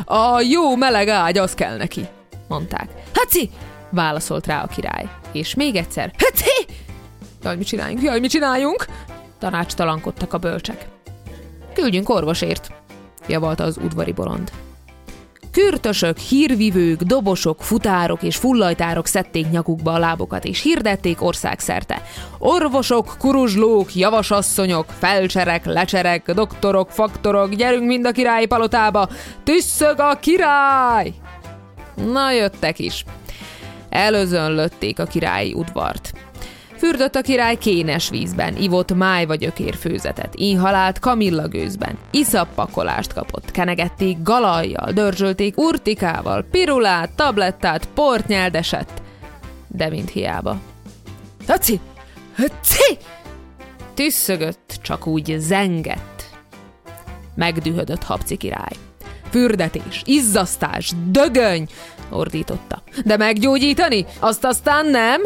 A 0.05 0.41
jó 0.41 0.77
meleg 0.77 1.09
ágy, 1.09 1.39
az 1.39 1.55
kell 1.55 1.77
neki, 1.77 2.07
mondták. 2.49 2.89
Haci! 3.15 3.51
válaszolt 3.91 4.47
rá 4.47 4.63
a 4.63 4.67
király. 4.67 5.09
És 5.33 5.55
még 5.55 5.77
egyszer, 5.77 6.13
Haci! 6.19 6.73
Jaj, 7.43 7.57
mit 7.57 7.67
csináljunk, 7.67 8.03
jaj, 8.03 8.21
mit 8.21 8.31
csináljunk? 8.31 8.87
Tanácstalankodtak 9.39 10.33
a 10.33 10.39
bölcsek. 10.39 10.87
Küldjünk 11.75 12.09
orvosért, 12.09 12.73
javalta 13.29 13.65
az 13.65 13.77
udvari 13.77 14.13
bolond. 14.13 14.53
Kürtösök, 15.51 16.19
hírvivők, 16.19 17.03
dobosok, 17.03 17.63
futárok 17.63 18.23
és 18.23 18.37
fullajtárok 18.37 19.07
szedték 19.07 19.51
nyakukba 19.51 19.93
a 19.93 19.99
lábokat, 19.99 20.45
és 20.45 20.63
hirdették 20.63 21.23
országszerte. 21.23 22.03
Orvosok, 22.39 23.15
kuruzslók, 23.19 23.95
javasasszonyok, 23.95 24.87
felcserek, 24.99 25.65
lecserek, 25.65 26.33
doktorok, 26.33 26.91
faktorok, 26.91 27.55
gyerünk 27.55 27.87
mind 27.87 28.07
a 28.07 28.13
királyi 28.13 28.47
palotába! 28.47 29.09
Tüsszög 29.45 30.01
a 30.01 30.19
király! 30.21 31.13
Na, 32.13 32.31
jöttek 32.31 32.79
is. 32.79 33.05
Előzönlötték 33.89 34.99
a 34.99 35.05
királyi 35.05 35.53
udvart. 35.53 36.13
Fürdött 36.77 37.15
a 37.15 37.21
király 37.21 37.57
kénes 37.57 38.09
vízben, 38.09 38.57
ivott 38.57 38.95
máj 38.95 39.27
vagy 39.27 39.45
ökérfőzetet, 39.45 40.35
inhalált 40.35 40.99
kamillagőzben, 40.99 41.99
iszappakolást 42.11 43.13
kapott, 43.13 43.51
kenegették 43.51 44.23
galajjal, 44.23 44.93
dörzsölték 44.93 45.59
urtikával, 45.59 46.47
pirulát, 46.51 47.11
tablettát, 47.11 47.89
port 47.95 48.27
nyeldesett. 48.27 49.03
De 49.69 49.89
mind 49.89 50.09
hiába. 50.09 50.61
Haci! 51.47 51.81
Haci! 52.37 52.99
Tüsszögött, 53.95 54.79
csak 54.83 55.07
úgy 55.07 55.37
zengett. 55.39 56.31
Megdühödött 57.35 58.03
Habci 58.03 58.37
király. 58.37 58.77
Fürdetés, 59.31 60.03
izzasztás, 60.05 60.93
dögöny, 61.07 61.67
ordította. 62.11 62.83
De 63.05 63.17
meggyógyítani? 63.17 64.07
Azt 64.19 64.45
aztán 64.45 64.87
nem? 64.87 65.23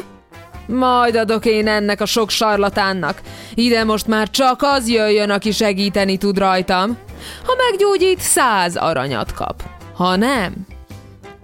Majd 0.70 1.16
adok 1.16 1.44
én 1.44 1.68
ennek 1.68 2.00
a 2.00 2.06
sok 2.06 2.30
sarlatánnak. 2.30 3.20
Ide 3.54 3.84
most 3.84 4.06
már 4.06 4.30
csak 4.30 4.62
az 4.62 4.88
jöjjön, 4.88 5.30
aki 5.30 5.50
segíteni 5.50 6.16
tud 6.16 6.38
rajtam. 6.38 6.98
Ha 7.44 7.52
meggyógyít, 7.70 8.20
száz 8.20 8.76
aranyat 8.76 9.32
kap. 9.32 9.62
Ha 9.94 10.16
nem, 10.16 10.66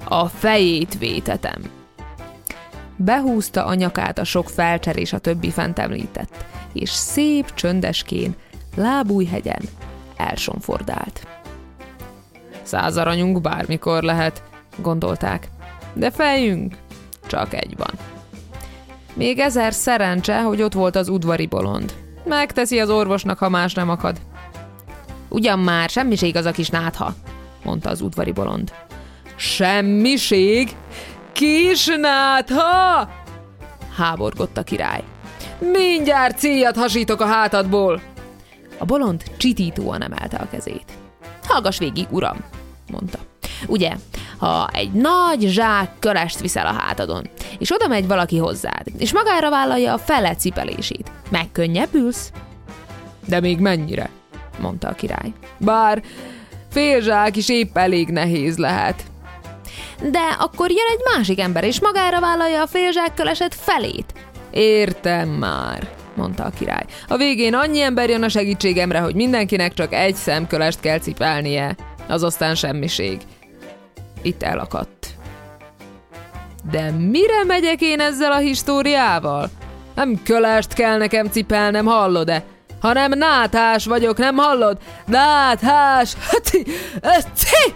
a 0.05 0.27
fejét 0.27 0.99
vétetem. 0.99 1.63
Behúzta 2.97 3.65
a 3.65 3.75
nyakát 3.75 4.19
a 4.19 4.25
sok 4.25 4.49
felcser 4.49 4.97
és 4.97 5.13
a 5.13 5.19
többi 5.19 5.51
fent 5.51 5.79
említett, 5.79 6.45
és 6.73 6.91
szép 6.91 7.55
csöndeskén, 7.55 8.35
lábújhegyen 8.77 9.63
elsonfordált. 10.17 11.27
Száz 12.63 12.97
aranyunk 12.97 13.41
bármikor 13.41 14.03
lehet, 14.03 14.43
gondolták, 14.77 15.49
de 15.95 16.11
fejünk 16.11 16.75
csak 17.27 17.55
egy 17.55 17.77
van. 17.77 18.16
Még 19.17 19.39
ezer 19.39 19.73
szerencse, 19.73 20.43
hogy 20.43 20.63
ott 20.63 20.73
volt 20.73 20.97
az 20.97 21.09
udvari 21.09 21.47
bolond. 21.47 21.95
Megteszi 22.25 22.81
az 22.81 22.91
orvosnak, 22.91 23.39
ha 23.39 23.49
más 23.49 23.75
nem 23.75 23.91
akad. 23.91 24.17
Ugyan 25.29 25.59
már, 25.59 25.89
semmiség 25.89 26.37
az 26.37 26.45
a 26.45 26.51
kis 26.51 26.69
nátha, 26.69 27.15
mondta 27.65 27.91
az 27.91 28.01
udvari 28.01 28.33
bolond. 28.33 28.73
Semmiség? 29.37 30.77
Kis 31.33 31.87
nátha? 31.87 33.09
Háborgott 33.97 34.57
a 34.57 34.63
király. 34.63 35.03
Mindjárt 35.59 36.39
céljat 36.39 36.77
hasítok 36.77 37.21
a 37.21 37.27
hátadból. 37.27 38.01
A 38.79 38.85
bolond 38.85 39.23
csitítóan 39.37 40.03
emelte 40.03 40.37
a 40.37 40.49
kezét. 40.51 40.93
Hallgass 41.47 41.79
végig, 41.79 42.07
uram, 42.11 42.37
mondta. 42.91 43.19
Ugye, 43.67 43.93
ha 44.39 44.69
egy 44.73 44.93
nagy 44.93 45.41
zsák 45.41 45.91
körest 45.99 46.41
viszel 46.41 46.67
a 46.67 46.73
hátadon, 46.73 47.29
és 47.59 47.73
oda 47.75 47.87
megy 47.87 48.07
valaki 48.07 48.39
hozzád, 48.39 48.87
és 48.99 49.13
magára 49.13 49.51
vállalja 49.51 49.93
a 49.93 49.99
fele 49.99 50.35
cipelését, 50.35 51.11
megkönnyebbülsz? 51.31 52.33
De 53.27 53.41
még 53.41 53.59
mennyire? 53.59 54.11
mondta 54.59 54.89
a 54.89 54.95
király. 54.95 55.33
Bár 55.59 56.03
fél 56.71 57.01
zsák 57.01 57.37
is 57.37 57.49
épp 57.49 57.77
elég 57.77 58.09
nehéz 58.09 58.57
lehet. 58.57 59.03
De 60.11 60.37
akkor 60.39 60.71
jön 60.71 60.87
egy 60.91 61.17
másik 61.17 61.41
ember, 61.41 61.65
és 61.65 61.81
magára 61.81 62.21
vállalja 62.21 62.63
a 62.63 62.67
fél 62.67 62.93
zsákkölesed 62.93 63.53
felét. 63.55 64.13
Értem 64.51 65.29
már, 65.29 65.89
mondta 66.15 66.45
a 66.45 66.53
király. 66.59 66.85
A 67.09 67.17
végén 67.17 67.55
annyi 67.55 67.81
ember 67.81 68.09
jön 68.09 68.23
a 68.23 68.29
segítségemre, 68.29 68.99
hogy 68.99 69.15
mindenkinek 69.15 69.75
csak 69.75 69.93
egy 69.93 70.15
szemkölest 70.15 70.81
kell 70.81 70.99
cipelnie. 70.99 71.77
Az 72.09 72.23
aztán 72.23 72.55
semmiség. 72.55 73.21
Itt 74.27 74.43
elakadt. 74.43 75.07
De 76.71 76.91
mire 76.91 77.45
megyek 77.45 77.81
én 77.81 78.01
ezzel 78.01 78.33
a 78.33 78.39
históriával? 78.39 79.51
Nem 79.95 80.23
kölest 80.23 80.73
kell 80.73 80.97
nekem 80.97 81.27
cipelnem, 81.27 81.87
hallod-e? 81.87 82.45
Hanem 82.81 83.19
náthás 83.19 83.85
vagyok, 83.85 84.19
nem 84.19 84.37
hallod? 84.37 84.79
Náthás! 85.07 86.15
Hati! 86.31 86.67
Hati! 87.03 87.75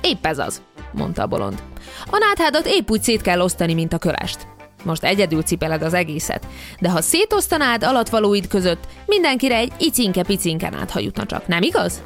Épp 0.00 0.26
ez 0.26 0.38
az, 0.38 0.62
mondta 0.92 1.22
a 1.22 1.26
bolond. 1.26 1.62
A 2.10 2.18
náthádat 2.18 2.66
épp 2.66 2.90
úgy 2.90 3.02
szét 3.02 3.22
kell 3.22 3.40
osztani, 3.40 3.74
mint 3.74 3.92
a 3.92 3.98
kölest. 3.98 4.46
Most 4.84 5.04
egyedül 5.04 5.42
cipeled 5.42 5.82
az 5.82 5.94
egészet, 5.94 6.46
de 6.80 6.90
ha 6.90 7.00
szétosztanád 7.00 7.84
alatvalóid 7.84 8.46
között, 8.46 8.84
mindenkire 9.06 9.56
egy 9.56 9.72
icinke-picinke 9.78 10.68
nátha 10.68 11.00
jutna 11.00 11.26
csak, 11.26 11.46
nem 11.46 11.62
igaz? 11.62 12.02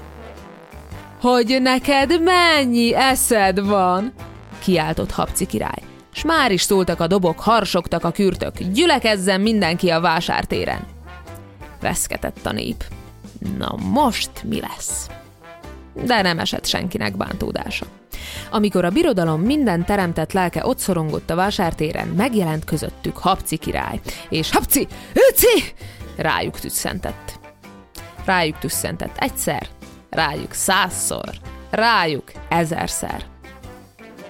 Hogy 1.24 1.58
neked 1.62 2.22
mennyi 2.22 2.94
eszed 2.94 3.66
van? 3.66 4.12
kiáltott 4.62 5.10
Habci 5.10 5.46
király. 5.46 5.82
S 6.12 6.24
már 6.24 6.52
is 6.52 6.62
szóltak 6.62 7.00
a 7.00 7.06
dobok, 7.06 7.40
harsogtak 7.40 8.04
a 8.04 8.10
kürtök, 8.10 8.58
gyülekezzen 8.58 9.40
mindenki 9.40 9.90
a 9.90 10.00
vásártéren. 10.00 10.86
Reszketett 11.80 12.46
a 12.46 12.52
nép. 12.52 12.84
Na 13.58 13.76
most 13.92 14.30
mi 14.42 14.60
lesz? 14.60 15.08
De 16.04 16.22
nem 16.22 16.38
esett 16.38 16.66
senkinek 16.66 17.16
bántódása. 17.16 17.86
Amikor 18.50 18.84
a 18.84 18.90
birodalom 18.90 19.40
minden 19.40 19.84
teremtett 19.84 20.32
lelke 20.32 20.66
ott 20.66 20.78
szorongott 20.78 21.30
a 21.30 21.34
vásártéren, 21.34 22.08
megjelent 22.08 22.64
közöttük 22.64 23.16
Habci 23.16 23.56
király, 23.56 24.00
és 24.28 24.50
Habci, 24.50 24.86
Öci! 25.30 25.64
rájuk 26.16 26.58
tüsszentett. 26.58 27.38
Rájuk 28.24 28.58
tüsszentett 28.58 29.16
egyszer, 29.18 29.68
rájuk 30.14 30.52
százszor, 30.52 31.30
rájuk 31.70 32.32
ezerszer. 32.48 33.24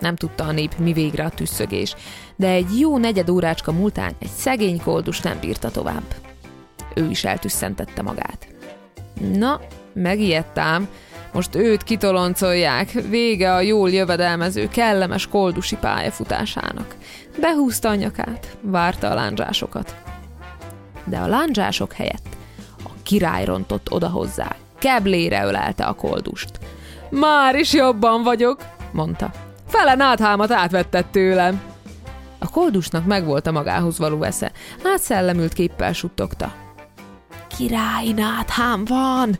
Nem 0.00 0.16
tudta 0.16 0.44
a 0.44 0.52
nép, 0.52 0.78
mi 0.78 0.92
végre 0.92 1.24
a 1.24 1.30
tüsszögés, 1.30 1.96
de 2.36 2.48
egy 2.48 2.78
jó 2.78 2.98
negyed 2.98 3.28
órácska 3.28 3.72
múltán 3.72 4.12
egy 4.18 4.30
szegény 4.36 4.80
koldus 4.82 5.20
nem 5.20 5.38
bírta 5.40 5.70
tovább. 5.70 6.14
Ő 6.94 7.10
is 7.10 7.24
eltüsszentette 7.24 8.02
magát. 8.02 8.46
Na, 9.32 9.60
megijedt 9.92 10.58
ám, 10.58 10.88
most 11.32 11.54
őt 11.54 11.82
kitoloncolják, 11.82 12.90
vége 12.90 13.54
a 13.54 13.60
jól 13.60 13.90
jövedelmező, 13.90 14.68
kellemes 14.68 15.26
koldusi 15.26 15.76
pályafutásának. 15.76 16.96
Behúzta 17.40 17.88
a 17.88 17.94
nyakát, 17.94 18.56
várta 18.60 19.10
a 19.10 19.14
lándzsásokat. 19.14 19.96
De 21.04 21.18
a 21.18 21.26
lándzsások 21.26 21.92
helyett 21.92 22.36
a 22.84 22.90
király 23.02 23.44
rontott 23.44 23.92
oda 23.92 24.08
hozzá, 24.08 24.56
keblére 24.84 25.44
ölelte 25.44 25.84
a 25.84 25.92
koldust. 25.92 26.50
Már 27.10 27.54
is 27.54 27.72
jobban 27.72 28.22
vagyok, 28.22 28.58
mondta. 28.92 29.30
Fele 29.68 29.94
náthámat 29.94 30.50
átvettett 30.50 31.10
tőlem. 31.10 31.62
A 32.38 32.50
koldusnak 32.50 33.04
megvolt 33.04 33.46
a 33.46 33.52
magához 33.52 33.98
való 33.98 34.22
esze, 34.22 34.52
átszellemült 34.84 35.52
képpel 35.52 35.92
suttogta. 35.92 36.52
Király 37.56 38.08
náthám 38.16 38.84
van! 38.84 39.38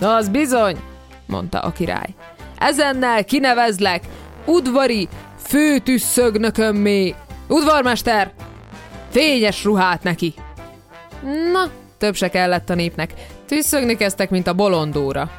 Az 0.00 0.28
bizony, 0.28 0.80
mondta 1.26 1.60
a 1.60 1.72
király. 1.72 2.14
Ezennel 2.58 3.24
kinevezlek 3.24 4.02
udvari 4.46 5.08
főtüsszögnökömmé. 5.42 7.14
Udvarmester, 7.48 8.32
fényes 9.10 9.64
ruhát 9.64 10.02
neki. 10.02 10.34
Na, 11.52 11.70
több 11.98 12.14
se 12.14 12.28
kellett 12.28 12.70
a 12.70 12.74
népnek. 12.74 13.14
Tüsszögni 13.50 13.96
kezdtek, 13.96 14.30
mint 14.30 14.46
a 14.46 14.52
bolondóra. 14.52 15.30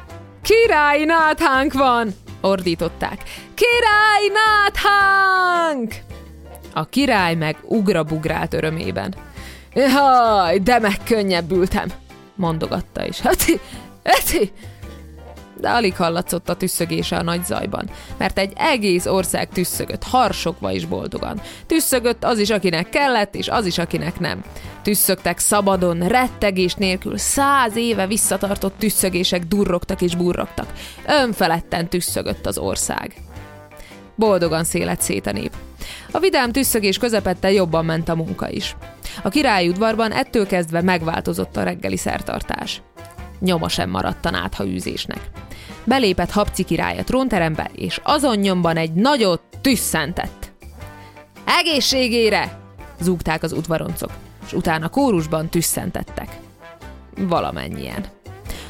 Király 0.42 1.04
náthánk 1.04 1.72
van! 1.72 2.14
ordították. 2.40 3.22
Király 3.54 4.32
náthánk! 4.32 5.94
A 6.72 6.84
király 6.84 7.34
meg 7.34 7.56
ugrabugrált 7.62 8.54
örömében. 8.54 9.14
Jaj, 9.74 10.58
de 10.58 10.78
megkönnyebbültem, 10.78 11.88
mondogatta 12.34 13.06
is. 13.06 13.20
Heti, 13.20 13.60
heti, 14.04 14.52
de 15.62 15.70
alig 15.70 15.96
hallatszott 15.96 16.48
a 16.48 16.56
tüsszögése 16.56 17.16
a 17.16 17.22
nagy 17.22 17.44
zajban, 17.44 17.90
mert 18.18 18.38
egy 18.38 18.52
egész 18.56 19.06
ország 19.06 19.48
tüsszögött, 19.48 20.02
harsogva 20.02 20.70
is 20.70 20.84
boldogan. 20.84 21.40
Tüsszögött 21.66 22.24
az 22.24 22.38
is, 22.38 22.50
akinek 22.50 22.88
kellett, 22.88 23.34
és 23.34 23.48
az 23.48 23.66
is, 23.66 23.78
akinek 23.78 24.20
nem. 24.20 24.44
Tüsszögtek 24.82 25.38
szabadon, 25.38 26.08
rettegés 26.08 26.74
nélkül, 26.74 27.18
száz 27.18 27.76
éve 27.76 28.06
visszatartott 28.06 28.78
tüsszögések 28.78 29.44
durrogtak 29.44 30.02
és 30.02 30.16
burrogtak. 30.16 30.72
Önfeledten 31.06 31.88
tüsszögött 31.88 32.46
az 32.46 32.58
ország. 32.58 33.14
Boldogan 34.14 34.64
szélet 34.64 35.02
szét 35.02 35.26
a 35.26 35.32
nép. 35.32 35.52
A 36.10 36.18
vidám 36.18 36.52
tüsszögés 36.52 36.98
közepette 36.98 37.52
jobban 37.52 37.84
ment 37.84 38.08
a 38.08 38.14
munka 38.14 38.50
is. 38.50 38.76
A 39.22 39.28
király 39.28 39.68
udvarban 39.68 40.12
ettől 40.12 40.46
kezdve 40.46 40.82
megváltozott 40.82 41.56
a 41.56 41.62
reggeli 41.62 41.96
szertartás. 41.96 42.82
Nyoma 43.40 43.68
sem 43.68 43.90
maradt 43.90 44.24
a 44.24 44.30
nátha 44.30 44.66
űzésnek. 44.66 45.30
Belépett 45.84 46.30
Habci 46.30 46.64
király 46.64 46.98
a 46.98 47.04
trónterembe, 47.04 47.70
és 47.74 48.00
azon 48.02 48.36
nyomban 48.36 48.76
egy 48.76 48.92
nagyot 48.92 49.42
tüsszentett. 49.60 50.52
Egészségére! 51.44 52.58
zúgták 53.00 53.42
az 53.42 53.52
udvaroncok, 53.52 54.10
és 54.46 54.52
utána 54.52 54.88
kórusban 54.88 55.48
tüsszentettek. 55.48 56.38
Valamennyien. 57.16 58.04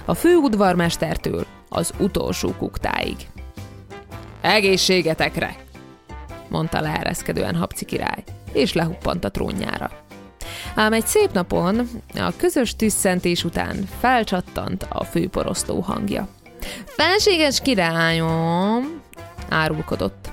A 0.05 0.15
fő 0.15 0.37
udvarmestertől 0.37 1.47
az 1.69 1.93
utolsó 1.99 2.53
kuktáig. 2.59 3.17
Egészségetekre! 4.41 5.57
mondta 6.49 6.81
leereszkedően 6.81 7.55
Habci 7.55 7.85
király, 7.85 8.25
és 8.53 8.73
lehuppant 8.73 9.25
a 9.25 9.31
trónjára. 9.31 9.91
Ám 10.75 10.93
egy 10.93 11.07
szép 11.07 11.33
napon, 11.33 11.89
a 12.15 12.37
közös 12.37 12.77
tüsszentés 12.77 13.45
után 13.45 13.89
felcsattant 14.01 14.87
a 14.89 15.05
főporosztó 15.05 15.81
hangja. 15.81 16.29
Felséges 16.85 17.61
királyom, 17.61 19.01
árulkodott. 19.49 20.31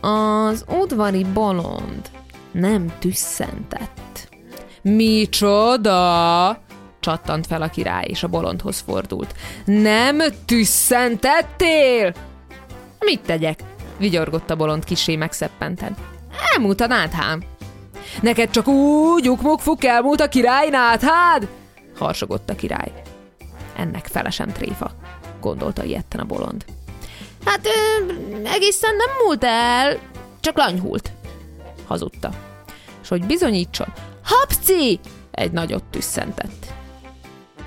Az 0.00 0.64
udvari 0.80 1.24
bolond 1.24 2.10
nem 2.52 2.92
tüsszentett. 2.98 4.28
Micsoda? 4.82 6.60
csattant 7.00 7.46
fel 7.46 7.62
a 7.62 7.68
király, 7.68 8.06
és 8.08 8.22
a 8.22 8.28
bolondhoz 8.28 8.80
fordult. 8.80 9.34
Nem 9.64 10.18
tüsszentettél? 10.44 12.14
Mit 12.98 13.20
tegyek? 13.20 13.60
vigyorgott 13.98 14.50
a 14.50 14.56
bolond 14.56 14.84
kisé 14.84 15.16
megszeppenten. 15.16 15.96
Elmúlt 16.52 16.80
a 16.80 16.86
náthád. 16.86 17.46
Neked 18.20 18.50
csak 18.50 18.68
úgy 18.68 19.28
ukmukfuk 19.28 19.84
elmúlt 19.84 20.20
a 20.20 20.28
király 20.28 20.68
náthád? 20.68 21.48
Harsogott 21.98 22.50
a 22.50 22.54
király. 22.54 22.92
Ennek 23.76 24.06
fele 24.06 24.30
sem 24.30 24.52
tréfa, 24.52 24.90
gondolta 25.46 25.84
ilyetten 25.84 26.20
a 26.20 26.24
bolond. 26.24 26.64
Hát 27.44 27.66
ö, 27.66 28.12
egészen 28.44 28.96
nem 28.96 29.08
múlt 29.24 29.44
el, 29.44 29.98
csak 30.40 30.56
lanyhult, 30.56 31.12
hazudta. 31.86 32.30
És 33.02 33.08
hogy 33.08 33.26
bizonyítson, 33.26 33.92
hapci! 34.22 35.00
Egy 35.30 35.52
nagyot 35.52 35.84
tüsszentett. 35.84 36.66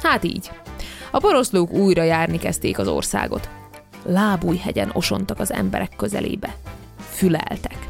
Hát 0.01 0.23
így. 0.23 0.51
A 1.11 1.19
poroszlók 1.19 1.71
újra 1.71 2.03
járni 2.03 2.37
kezdték 2.37 2.79
az 2.79 2.87
országot. 2.87 3.49
Lábújhegyen 4.05 4.89
osontak 4.93 5.39
az 5.39 5.51
emberek 5.51 5.95
közelébe. 5.95 6.55
Füleltek. 7.09 7.87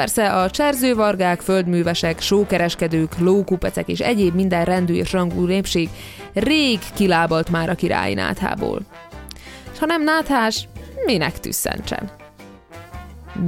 Persze 0.00 0.32
a 0.32 0.50
cserzővargák, 0.50 1.40
földművesek, 1.40 2.20
sókereskedők, 2.20 3.18
lókupecek 3.18 3.88
és 3.88 3.98
egyéb 3.98 4.34
minden 4.34 4.64
rendű 4.64 4.94
és 4.94 5.12
rangú 5.12 5.44
népség 5.44 5.88
rég 6.32 6.78
kilábalt 6.94 7.50
már 7.50 7.68
a 7.68 7.74
királyi 7.74 8.14
náthából. 8.14 8.80
És 9.72 9.78
ha 9.78 9.86
nem 9.86 10.02
náthás, 10.02 10.68
minek 11.04 11.40
tüsszentsen? 11.40 12.10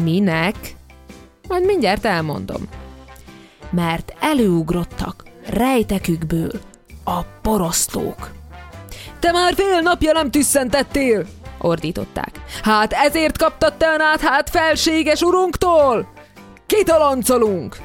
Minek? 0.03 0.57
Majd 1.49 1.65
mindjárt 1.65 2.05
elmondom. 2.05 2.69
Mert 3.71 4.15
előugrottak 4.21 5.25
rejtekükből 5.47 6.53
a 7.05 7.21
porosztók. 7.43 8.31
Te 9.19 9.33
már 9.33 9.55
fél 9.55 9.81
napja 9.81 10.13
nem 10.13 10.31
tüsszentettél! 10.31 11.27
ordították. 11.59 12.31
Hát 12.63 12.93
ezért 12.93 13.39
kaptad 13.39 13.75
te 13.75 13.87
a 13.87 13.97
náthát 13.97 14.51
felséges 14.51 15.23
urunktól? 15.23 16.12
Kitoloncolunk! 16.77 17.77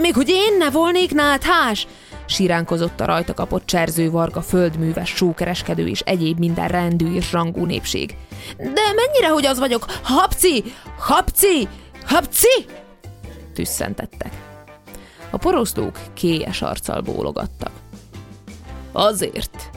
Még 0.00 0.14
hogy 0.14 0.28
én 0.28 0.56
ne 0.58 0.70
volnék 0.70 1.14
náthás? 1.14 1.86
Siránkozott 2.26 3.00
a 3.00 3.04
rajta 3.04 3.34
kapott 3.34 3.66
cserző, 3.66 4.10
varga, 4.10 4.42
földműves, 4.42 5.08
sókereskedő 5.08 5.86
és 5.86 6.00
egyéb 6.00 6.38
minden 6.38 6.68
rendű 6.68 7.14
és 7.14 7.32
rangú 7.32 7.64
népség. 7.64 8.16
De 8.56 8.92
mennyire, 8.94 9.28
hogy 9.28 9.46
az 9.46 9.58
vagyok? 9.58 9.84
Hapci! 10.02 10.64
Hapci! 10.98 11.68
Hapci! 12.04 12.64
Tüsszentettek. 13.54 14.32
A 15.30 15.36
poroszlók 15.36 15.98
kélyes 16.14 16.62
arccal 16.62 17.00
bólogattak. 17.00 17.70
Azért. 18.92 19.70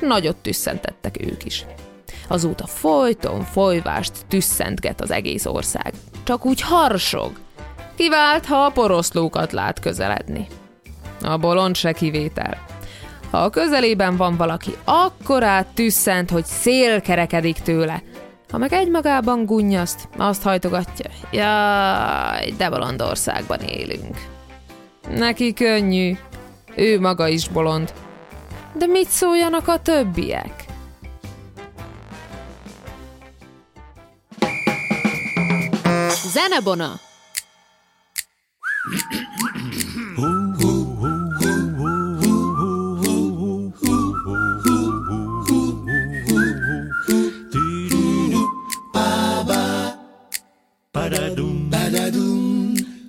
Nagyot 0.00 0.36
tüsszentettek 0.36 1.16
ők 1.20 1.44
is. 1.44 1.66
Azóta 2.28 2.66
folyton 2.66 3.44
folyvást 3.44 4.12
tüsszentget 4.28 5.00
az 5.00 5.10
egész 5.10 5.46
ország. 5.46 5.92
Csak 6.24 6.46
úgy 6.46 6.60
harsog. 6.60 7.32
Kivált, 7.96 8.46
ha 8.46 8.56
a 8.56 8.70
poroszlókat 8.70 9.52
lát 9.52 9.80
közeledni. 9.80 10.46
A 11.22 11.36
bolond 11.36 11.76
se 11.76 11.92
kivétel. 11.92 12.66
Ha 13.30 13.38
a 13.38 13.50
közelében 13.50 14.16
van 14.16 14.36
valaki, 14.36 14.70
akkor 14.84 15.42
át 15.42 15.66
tüsszent, 15.66 16.30
hogy 16.30 16.44
szél 16.44 17.00
kerekedik 17.00 17.58
tőle. 17.58 18.02
Ha 18.50 18.58
meg 18.58 18.72
egymagában 18.72 19.44
gunnyaszt, 19.44 20.08
azt 20.16 20.42
hajtogatja. 20.42 21.10
Jaj, 21.30 22.54
de 22.56 22.70
bolond 22.70 23.02
országban 23.02 23.60
élünk. 23.60 24.16
Neki 25.14 25.52
könnyű. 25.52 26.16
Ő 26.76 27.00
maga 27.00 27.28
is 27.28 27.48
bolond. 27.48 27.92
De 28.72 28.86
mit 28.86 29.08
szóljanak 29.08 29.68
a 29.68 29.82
többiek? 29.82 30.67
Zenebona! 36.38 36.90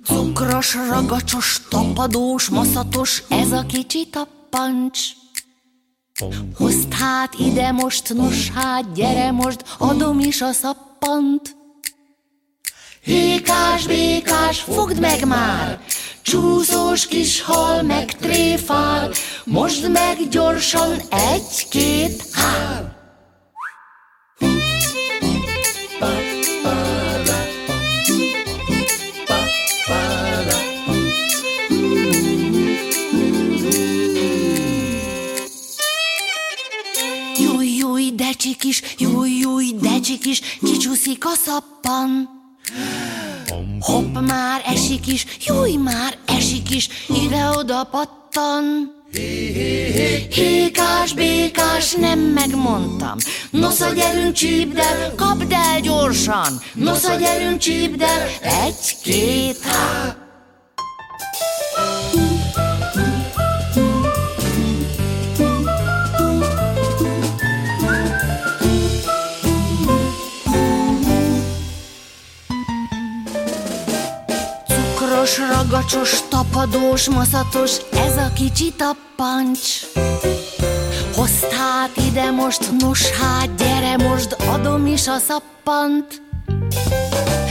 Cukros, 0.06 0.74
ragacsos, 0.90 1.60
tapadós, 1.70 2.48
maszatos, 2.48 3.22
ez 3.28 3.52
a 3.52 3.62
kicsi 3.66 4.08
tappancs. 4.10 5.16
Hozd 6.54 6.92
hát 6.94 7.34
ide 7.38 7.72
most, 7.72 8.12
nos 8.12 8.50
hát, 8.50 8.92
gyere 8.94 9.30
most, 9.30 9.64
adom 9.78 10.18
is 10.18 10.40
a 10.40 10.52
szappant. 10.52 11.59
Hékás, 13.02 13.86
békás, 13.86 14.60
fogd 14.60 15.00
meg 15.00 15.26
már! 15.26 15.80
Csúszós 16.22 17.06
kis 17.06 17.42
hal 17.42 17.82
meg 17.82 18.12
tréfál, 18.12 19.10
most 19.44 19.88
meg 19.88 20.28
gyorsan 20.30 21.00
egy-két 21.10 22.24
hál. 22.32 22.98
Júj, 37.38 37.76
júj, 37.76 38.10
de 38.14 38.32
csikis, 38.32 38.82
júj, 38.98 39.30
júj, 39.30 39.72
de 39.80 40.00
csikis, 40.00 40.40
kicsúszik 40.60 41.24
a 41.24 41.34
szappan. 41.34 42.39
Hopp, 43.90 44.18
már 44.26 44.62
esik 44.64 45.06
is, 45.06 45.26
júj, 45.46 45.72
már 45.72 46.16
esik 46.26 46.70
is, 46.70 46.88
ide-oda 47.08 47.84
pattan. 47.84 48.94
Hékás, 50.30 51.12
békás, 51.12 51.92
nem 51.94 52.18
megmondtam. 52.18 53.16
Nosza, 53.50 53.92
gyerünk 53.92 54.32
csípd 54.32 54.78
el, 54.78 55.14
kapd 55.16 55.52
el 55.52 55.80
gyorsan. 55.80 56.60
Nosza, 56.74 57.14
gyerünk 57.14 57.58
csípd 57.58 58.00
el, 58.02 58.28
egy-két, 58.42 59.60
há. 59.60 60.19
Rácsos, 75.70 76.22
tapadós, 76.28 77.08
maszatos, 77.08 77.76
ez 77.92 78.16
a 78.16 78.32
kicsi 78.34 78.72
tappancs. 78.72 79.58
Hozd 81.14 81.52
hát 81.52 81.90
ide 81.96 82.30
most, 82.30 82.70
nos 82.78 83.10
hát, 83.10 83.54
gyere 83.54 83.96
most, 83.96 84.32
adom 84.32 84.86
is 84.86 85.08
a 85.08 85.18
szappant. 85.18 86.22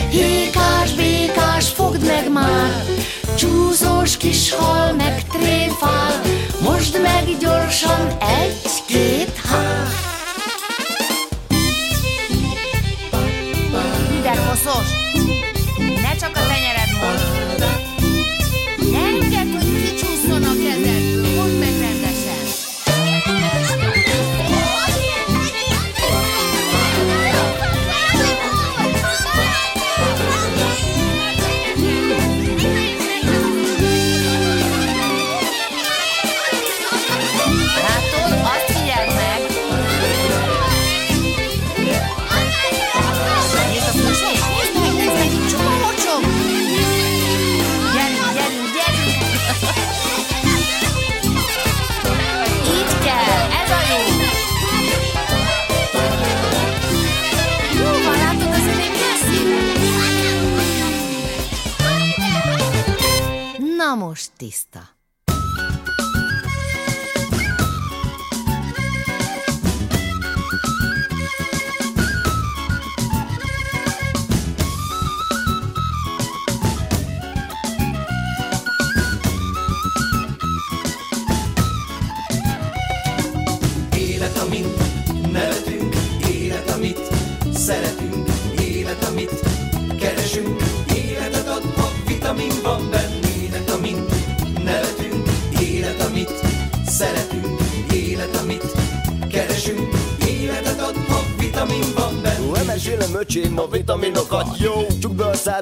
Hékás, 0.09 0.93
békás, 0.93 1.69
fogd 1.69 2.05
meg 2.05 2.31
már, 2.31 2.85
csúszós 3.35 4.17
kis 4.17 4.51
hal 4.53 4.93
meg 4.93 5.23
tréfál, 5.27 6.21
most 6.61 7.01
meg 7.01 7.37
gyorsan 7.39 8.17
egy-két 8.19 9.35
hát. 9.35 9.87
Hideg 14.11 14.37
hosszos, 14.37 14.98
Na 64.41 64.98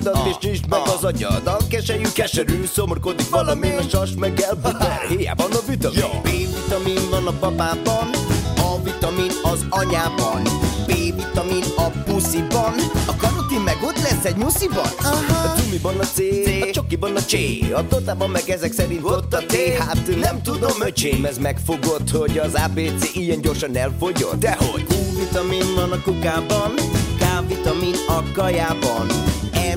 szádat 0.03 0.27
és 0.27 0.49
nyisd 0.49 0.69
meg 0.69 0.79
az 0.83 1.03
agyad. 1.03 1.47
A 1.47 1.57
keselyű 1.69 2.05
keserű, 2.13 2.65
szomorkodik 2.65 3.29
valami. 3.29 3.69
A 3.69 3.81
sas 3.89 4.09
meg 4.19 4.39
elbuter, 4.39 4.99
hiába 5.09 5.47
van 5.47 5.57
a 5.57 5.65
vitamin. 5.67 6.21
B-vitamin 6.21 7.09
van 7.09 7.27
a 7.27 7.31
papában 7.31 8.09
A 8.57 8.81
vitamin 8.83 9.31
az 9.43 9.65
anyában. 9.69 10.41
B-vitamin 10.85 11.63
a 11.75 11.89
pusziban. 12.05 12.73
A 13.07 13.15
karotin 13.15 13.59
meg 13.59 13.77
ott 13.83 14.01
lesz 14.01 14.25
egy 14.25 14.37
nyusziban 14.37 14.89
A 14.97 15.53
cumiban 15.57 15.99
a 15.99 16.03
C, 16.03 16.19
a 16.61 16.71
csokiban 16.71 17.15
a 17.15 17.25
csé 17.25 17.71
A 17.71 17.87
tortában 17.87 18.29
meg 18.29 18.49
ezek 18.49 18.73
szerint 18.73 19.03
ott 19.03 19.33
a 19.33 19.37
T. 19.47 19.55
Hát 19.79 20.19
nem 20.19 20.41
tudom 20.41 20.81
öcsém, 20.81 21.25
ez 21.25 21.37
megfogott 21.37 22.09
Hogy 22.11 22.37
az 22.37 22.53
ABC 22.53 23.15
ilyen 23.15 23.41
gyorsan 23.41 23.75
elfogyott. 23.75 24.39
Dehogy. 24.39 24.85
Q-vitamin 24.89 25.75
van 25.75 25.91
a 25.91 26.01
kukában 26.01 26.73
K-vitamin 27.17 27.95
a 28.07 28.31
kajában 28.33 29.26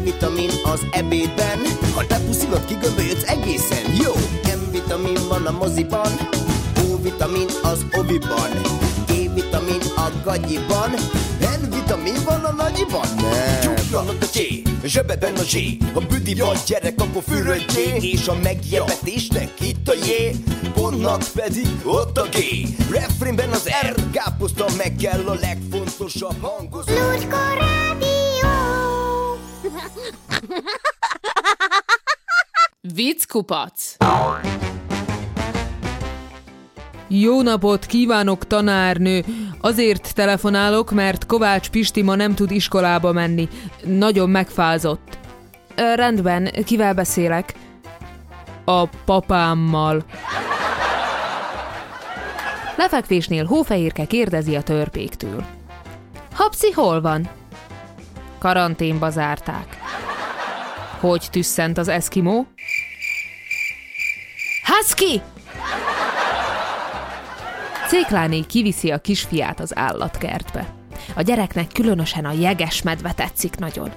E-vitamin 0.01 0.51
az 0.63 0.87
ebédben. 0.91 1.59
Ha 1.95 2.07
te 2.07 2.21
puszilod, 2.27 2.65
kigömbölyödsz 2.65 3.29
egészen. 3.29 3.95
Jó! 4.05 4.13
M-vitamin 4.69 5.29
van 5.29 5.47
a 5.47 5.51
moziban. 5.51 6.13
O-vitamin 6.91 7.47
az 7.63 7.87
oviban. 7.93 8.51
E-vitamin 9.09 9.81
a 9.97 10.11
gagyiban. 10.25 10.91
N-vitamin 11.61 12.15
van 12.25 12.45
a 12.45 12.53
nagyiban. 12.53 13.07
Nem. 13.17 13.61
Gyújjanak 13.63 14.23
a 14.23 14.29
csé, 14.29 14.63
zsebeben 14.85 15.35
a 15.35 15.43
zsé 15.43 15.77
Ha 15.93 16.01
büdi 16.01 16.35
vagy 16.35 16.61
gyerek, 16.67 16.95
akkor 17.01 17.23
fürödjé 17.29 17.97
És 18.01 18.29
a 18.29 18.35
megjevetésnek 18.43 19.51
itt 19.61 19.89
a 19.89 19.95
jé 20.07 20.35
Pontnak 20.75 21.23
pedig 21.35 21.69
ott 21.85 22.19
a 22.19 22.27
G. 22.31 22.37
Refrénben 22.91 23.51
az 23.51 23.69
R. 23.87 23.95
Káposzta 24.13 24.67
meg 24.77 24.95
kell 24.97 25.27
a 25.27 25.35
legfontosabb 25.35 26.41
hangozó 26.41 26.93
Rádió. 26.95 27.70
Vicckupac. 32.95 33.97
Jó 37.09 37.43
napot 37.43 37.87
kívánok, 37.87 38.47
tanárnő! 38.47 39.25
Azért 39.61 40.15
telefonálok, 40.15 40.91
mert 40.91 41.27
Kovács 41.27 41.69
Pisti 41.71 42.03
ma 42.03 42.15
nem 42.15 42.35
tud 42.35 42.51
iskolába 42.51 43.13
menni. 43.13 43.49
Nagyon 43.85 44.31
megfázott. 44.31 45.19
Ö, 45.75 45.95
rendben, 45.95 46.51
kivel 46.65 46.95
beszélek? 46.95 47.55
A 48.65 48.87
papámmal. 48.87 50.05
Lefekvésnél 52.77 53.45
hófehérke 53.45 54.05
kérdezi 54.05 54.57
a 54.57 54.63
törpéktől. 54.63 55.45
Hapsi 56.33 56.71
hol 56.71 57.01
van? 57.01 57.29
Karanténba 58.41 59.11
zárták. 59.11 59.77
Hogy 61.01 61.27
tüsszent 61.31 61.79
az 61.79 61.89
eszkimó? 61.89 62.47
Husky! 64.65 65.21
Cékláné 67.89 68.41
kiviszi 68.41 68.91
a 68.91 68.99
kisfiát 68.99 69.61
az 69.61 69.77
állatkertbe. 69.77 70.75
A 71.15 71.23
gyereknek 71.23 71.67
különösen 71.73 72.25
a 72.25 72.33
jeges 72.33 72.83
medve 72.83 73.13
tetszik 73.13 73.57
nagyon. 73.57 73.91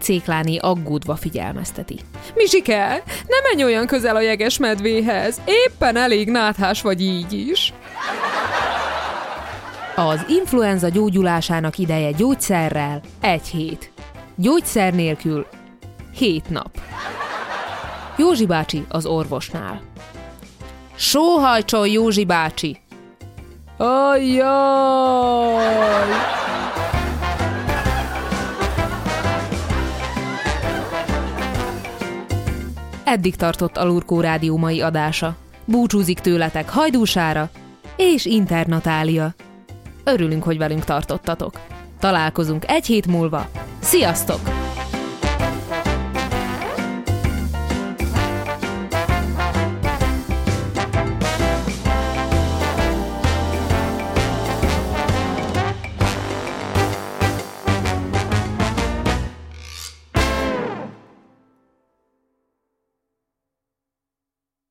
Cékláné 0.00 0.56
aggódva 0.56 1.16
figyelmezteti. 1.16 2.00
Misike, 2.34 3.02
ne 3.28 3.40
menj 3.48 3.64
olyan 3.64 3.86
közel 3.86 4.16
a 4.16 4.20
jeges 4.20 4.58
medvéhez, 4.58 5.40
éppen 5.44 5.96
elég 5.96 6.30
náthás 6.30 6.82
vagy 6.82 7.02
így 7.02 7.32
is. 7.32 7.72
Az 9.96 10.24
influenza 10.28 10.88
gyógyulásának 10.88 11.78
ideje 11.78 12.10
gyógyszerrel 12.10 13.00
egy 13.20 13.46
hét. 13.46 13.92
Gyógyszer 14.34 14.94
nélkül 14.94 15.46
hét 16.14 16.50
nap. 16.50 16.80
Józsi 18.16 18.46
bácsi 18.46 18.84
az 18.88 19.06
orvosnál. 19.06 19.80
Sóhajcsol, 20.94 21.88
Józsi 21.88 22.24
bácsi! 22.24 22.80
Ajjaj! 23.76 24.42
Eddig 33.04 33.36
tartott 33.36 33.76
a 33.76 33.84
Lurkó 33.84 34.20
Rádió 34.20 34.56
mai 34.56 34.80
adása. 34.80 35.36
Búcsúzik 35.64 36.18
tőletek 36.18 36.70
Hajdúsára 36.70 37.50
és 37.96 38.24
Internatália. 38.24 39.34
Örülünk, 40.04 40.42
hogy 40.42 40.58
velünk 40.58 40.84
tartottatok. 40.84 41.60
Találkozunk 42.00 42.68
egy 42.68 42.86
hét 42.86 43.06
múlva. 43.06 43.48
Sziasztok! 43.80 44.61